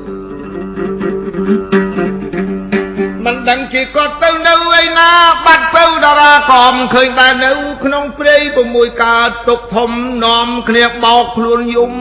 [3.24, 5.10] មិនដឹងជាគាត់ទៅនៅឯណា
[5.46, 7.52] បាត់ពៅតារាកំឃើញតែនៅ
[7.84, 9.90] ក្នុងព្រៃពុំមួយកើតទុកធំ
[10.24, 11.92] នាំគ្នាបោកខ្លួនយំ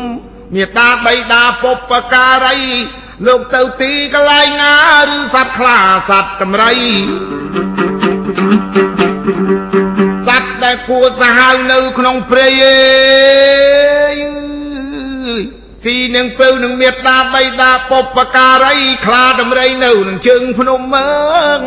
[0.56, 2.60] មេដាបៃតាពុបការី
[3.26, 4.74] លោកទៅទីកន្លែងណា
[5.16, 5.78] ឬសត្វខ្លា
[6.10, 6.72] សត្វតម្រៃ
[10.28, 12.80] សត្វដែលគួរសាហាវនៅក្នុងព្រៃអេ
[14.14, 14.18] យ
[15.84, 21.12] ស៊ីនឹងពៅនឹងមេត្តាបៃតាពុបការីខ្លាតម្រៃនៅនឹងជើងភ្នំមើ
[21.60, 21.62] ង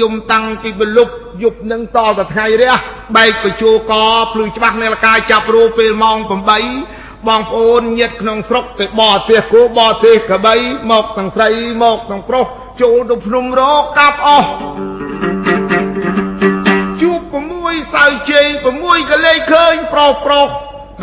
[0.00, 1.08] យំតាំងពីបលុប
[1.42, 2.74] យប់នឹងតទៅថ្ងៃរះ
[3.16, 3.92] បែកបញ្ជោក
[4.32, 10.54] ភ្លឺច្បាស់នាឡិកាចាប់រូពេលម៉ោង8 បងប្អូនញាតិក្នុងស្រុកទៅបរទេសគោបរទេសកបី
[10.90, 11.48] មកទាំងស្រី
[11.82, 12.46] មកទាំងប្រុស
[12.82, 14.48] ចូលទៅភ្នំរកកាប់អស់
[17.00, 17.20] ជួប
[17.58, 18.46] 6សៅជ័យ
[18.78, 20.48] 6ក៏លេខឃើញប្រុសប្រុស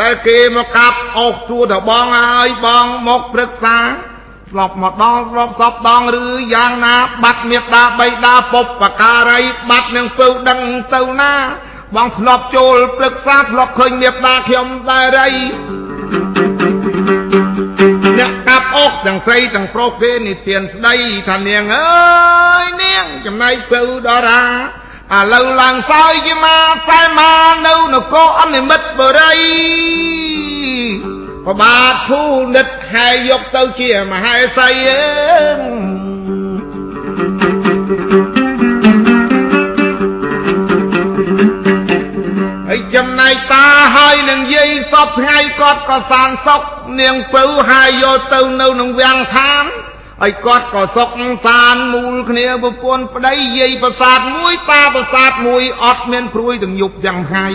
[0.01, 3.78] ដែលគេមកកាប់អស់សួរទៅបងហើយបងមកព្រឹក្សា
[4.51, 9.39] ស្លប់មកដល់រាប់សពដងឬយ៉ាងណា បាត់មេត្តាបៃតាពុបបការី
[9.70, 10.59] បាត់នឹងពៅដឹង
[10.95, 11.34] ទៅណា
[11.95, 15.30] បងធ្លាប់ចូលព្រឹក្សាធ្លាប់ឃើញមេត្តាខ្ញុំដែររី
[18.18, 20.95] អ្នកកាប់អុកទាំងស្រីទាំងប្រុសគេនិទានស្ដី
[21.30, 24.43] ថានាងអើយនាងចំណែកពៅដរា
[25.18, 27.34] ឥឡូវឡើងសោយជាមាខ្សែមា
[27.68, 29.34] នៅនគរអនិមិត្តបុរី
[31.45, 32.22] ប្របាទភូ
[32.55, 35.97] និតហែយកទៅជាមហេសីអើហើយ
[42.96, 43.68] ចំណែកតា
[43.98, 46.62] ហើយនឹងយាយសពថ្ងៃគាត់ក៏សានសុក
[47.02, 49.64] នាងពៅហាយយកទៅនៅក្នុងវាំងឋាន
[50.22, 51.10] ហើយគាត់ក៏សុក
[51.46, 57.48] សានមូលគ្នាប្រពន្ធប្តីយាយប្រាសាទមួយតាប្រាសាទមួយអត់មានព្រួយទាំងយប់ទាំងថ្ងៃ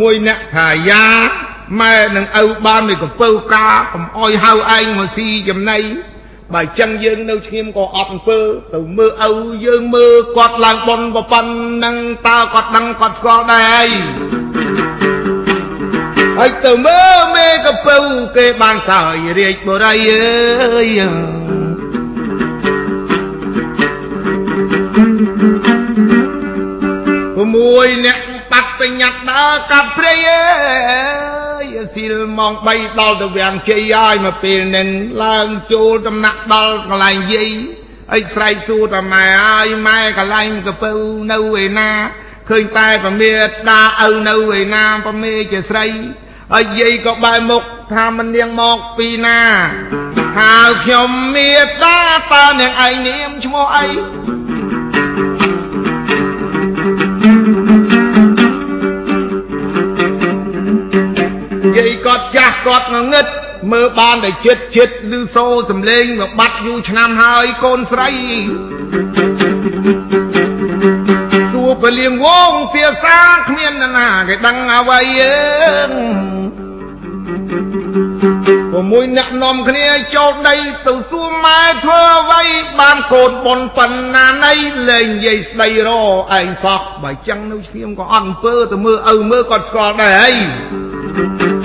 [0.00, 1.06] មួយអ្នកថាយ៉ា
[1.80, 5.78] ម៉ែនឹងឪបាននៃកពៅកាកុំអោយហៅឯងមកស៊ីចំណៃ
[6.54, 8.38] បើចឹងយើងនៅឈាមក៏អត់អំពើ
[8.74, 9.32] ទៅមើលឪ
[9.66, 11.96] យើងមើលគាត់ឡើងបនប្រប៉ុណ្ណឹង
[12.26, 13.88] តើគាត់ដឹងគាត់ស្គាល់ដែរ
[16.38, 17.96] ហើយទៅមើលមេកពៅ
[18.36, 21.00] គេបានសើយរាជបុរីអើយ
[27.54, 28.18] មួយអ្នក
[28.50, 30.42] បាត់ទៅញ៉ាត់ដើរកាត់ព្រៃអើ
[31.30, 31.31] យ
[31.94, 34.88] ស៊ីលម៉ោង3ដល់ទៅវាំងជ័យហើយមកពេលនឹង
[35.24, 37.50] ឡើងចូលដំណាក់ដល់កន្លែងយាយ
[38.14, 40.92] អីស្រែកសួរតាម៉ែអើយម៉ែកន្លែងកពៅ
[41.32, 41.90] នៅឯណា
[42.48, 43.30] ឃើញតែប្រមេ
[43.68, 45.86] តាឪនៅឯណាប្រមេជាស្រី
[46.52, 47.62] ហើយយាយក៏បែរមុខ
[47.92, 49.40] ថាមិននាងមកពីណា
[50.38, 51.50] ហៅខ្ញុំមេ
[51.82, 51.98] តា
[52.32, 53.86] តើនាងឯងនាមឈ្មោះអី
[62.06, 63.26] គាត់ចាស់គាត់ងងឹត
[63.72, 68.10] មើលបានតែចិត្តចិត្តឬសូសំលេងមកបាត់យូរឆ្នាំហើយកូនស្រី
[71.52, 75.36] សួរពលាងវងភាសាគ្មានណាគេដឹងអ្វីអើ
[78.72, 82.42] ព្រមួយអ្នកនាំគ្នាចូលដីទៅសួរម៉ែធ្វើអ្វី
[82.80, 84.52] បានកូនប៉ុនប៉ុណ្ណាណៃ
[84.88, 86.00] លែងនិយាយស្ដីរឯ
[86.46, 91.61] ងសោះបើចឹងនៅឈាមក៏អត់អំពើទៅមើលឪមើលគាត់ស្គាល់ដែរហីឡើ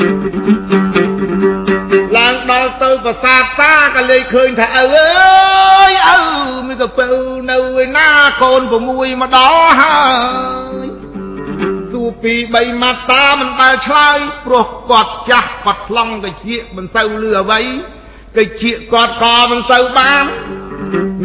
[3.05, 4.87] ប្រាសាទតាក៏លេចឃើញថាឪអើ
[5.89, 6.19] យឪ
[6.67, 7.07] មានកពៅ
[7.51, 8.09] នៅឯណា
[8.41, 9.99] កូន6មកដល់ហើ
[10.85, 10.87] យ
[11.91, 16.35] សួរពី3ម៉ាត់តាមិនដែលឆ្លើយព្រោះគាត់ចាស់គាត់ខ្លងតិច
[16.75, 17.61] មិនសូវលឺអ្វី
[18.37, 20.23] តិចគាត់ក៏មិនសូវបាន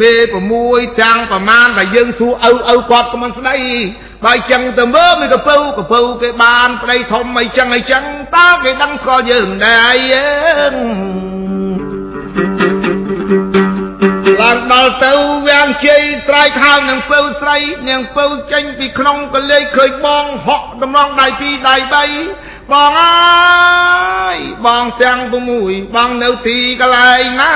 [0.00, 0.12] មេ
[0.56, 3.56] 6ទាំងប្រមាណតែយើងសួរឪឪគាត់ក៏មិនស្ដី
[4.24, 8.04] បើចឹងទៅមើលមានកពៅកពៅគេបានប្តីធំអីចឹងអីចឹង
[8.36, 10.28] តើគេដឹងស្គាល់យើងដែរយើ
[14.56, 15.12] ងឡើងដល់ទៅ
[15.46, 22.04] វាងជ័យស្រែកហៅនឹងពៅស្រីនាងពៅចេញពីក្នុងកលេចឃើញបងហក់ដំណងដៃពីរដៃបី
[22.70, 24.36] បងអើយ
[24.66, 25.18] បងទាំង
[25.58, 27.52] 6បងនៅទីកន្លែងណា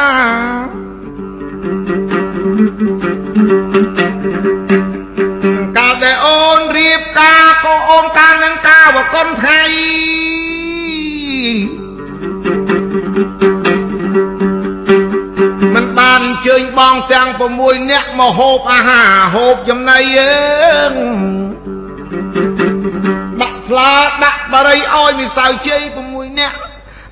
[5.77, 9.63] កាលដែលអូនរៀបការក៏អូនការនឹងការវកុនថ្ងៃ
[16.47, 17.29] ជើញបងទាំង
[17.61, 20.35] 6នាក់មកហូបអាហារហូបចំណីអើ
[23.41, 23.93] ដាក់ស្លា
[24.25, 26.57] ដាក់បរិយឲ្យមីសៅជ័យ6នាក់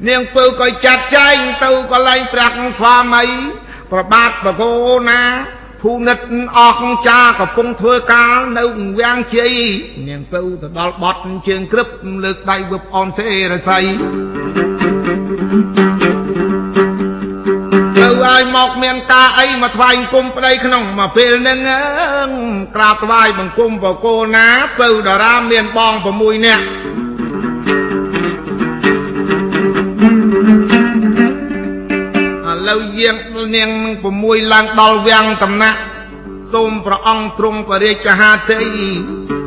[0.08, 3.24] នាងពៅក៏ចាត់ចែងទៅកន្លែងព្រះស្វាមី
[3.92, 4.72] ប្របាទបកោ
[5.08, 5.20] ណា
[5.82, 6.18] ភូនិត
[6.58, 8.64] អស់ចាកំពុងធ្វើការនៅ
[8.98, 9.54] វាំងជ័យ
[10.08, 11.88] នាងពៅទៅដល់បត់ជើងក្រឹប
[12.24, 13.84] លើកដៃវឹបអនសេរស័យ
[18.26, 21.58] ទៅឲ្យមកមានការអីមកថ្វាយគុំប្តីក្នុងមកពេលនឹង
[22.74, 24.46] ក្រាបថ្វាយបង្គំបកោណា
[24.80, 26.64] ពៅតារាមានបង6នាក់
[32.50, 33.16] ឥឡូវយាង
[33.56, 33.70] នាង
[34.10, 35.78] 6ឡើងដល់វាំងតំណាក់
[36.52, 39.43] សូមព្រះអង្គទ្រង់បរិយាហាទេគុំ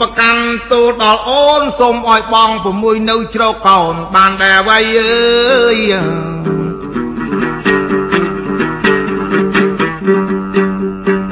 [0.00, 2.50] ប្រកាន់ទូលដល់អូនសូមឲ្យបង
[2.80, 5.76] 6នៅជ្រកកោនបានដែរអ្វីអើយ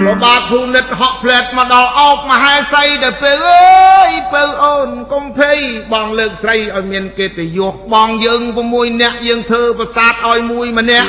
[0.01, 5.59] ប្របាទភូនិតហក់ផ្លែតមកដល់អោបមហេសីដល់ពេលអើយពៅអូនកុំភ័យ
[5.93, 11.09] បងលើកស្រីឲ្យមានកិត្តិយសបងយើង6នាក់យើងធ្វើប្រសាទឲ្យមួយម្នាក់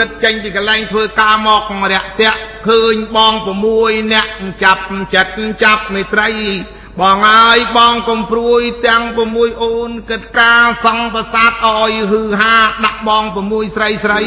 [0.00, 2.38] និតចេញពីកន្លែងធ្វើការមករយៈតាក់
[2.68, 3.34] ឃើញបង
[3.72, 4.30] 6នាក់
[4.62, 4.82] ចាប់
[5.14, 6.30] ចិត្តចាប់មេត្រី
[7.00, 14.20] បងអើយបងកំព្រួយទាំង6អូនគិតការសង់ប្រាសាទអយហឺហាដាក់បង6ស្រីស្រី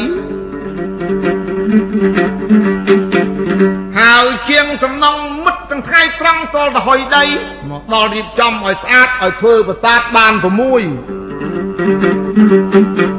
[3.98, 7.24] ហើយជាងសំណងមិត្តទាំងថ្ងៃត្រង់តលទៅហុយដី
[7.70, 10.32] មកដល់រៀបចំឲ្យស្អាតឲ្យធ្វើប្រាសាទបាន
[13.12, 13.13] 6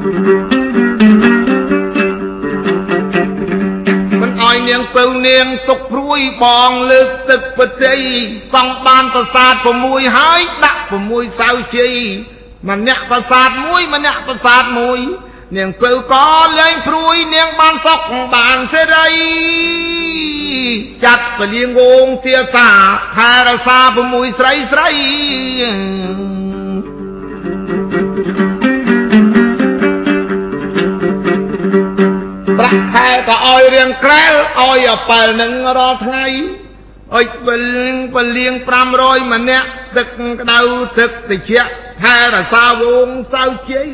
[4.96, 7.98] ពៅនាងទុកព្រួយបងលើកទឹកបតី
[8.52, 9.54] សង់បានប្រាសាទ
[9.86, 11.94] 6ហើយដាក់6សៅជ័យ
[12.70, 15.00] ម្នាក់ប្រាសាទមួយម្នាក់ប្រាសាទមួយ
[15.56, 16.28] នាងពៅក៏
[16.60, 18.00] លែងព្រួយនាងបានសុខ
[18.34, 19.08] បានសេរី
[21.04, 22.68] ចាត់ពលាងងងទាសា
[23.16, 23.78] ថែរសា
[24.10, 24.90] 6ស្រីស្រី
[32.58, 36.26] ប្រាក់ខែក៏ឲ្យរៀងក្រែលឲ្យអប៉ែលនឹងរាល់ថ្ងៃ
[37.16, 37.62] អុចបល
[38.14, 38.54] បលៀង
[38.92, 40.08] 500ម្នាក់ទឹក
[40.40, 40.60] ក្តៅ
[40.98, 41.70] ទឹកត្រជាក់
[42.02, 43.90] ថែរសាវងសៅជ័យ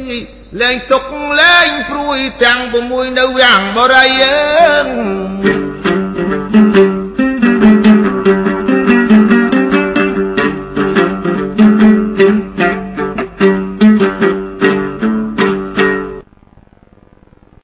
[0.60, 1.04] លែងទុក
[1.40, 2.60] លែងព្រួយទាំង
[2.90, 4.22] 6នៅវាំងបរិយ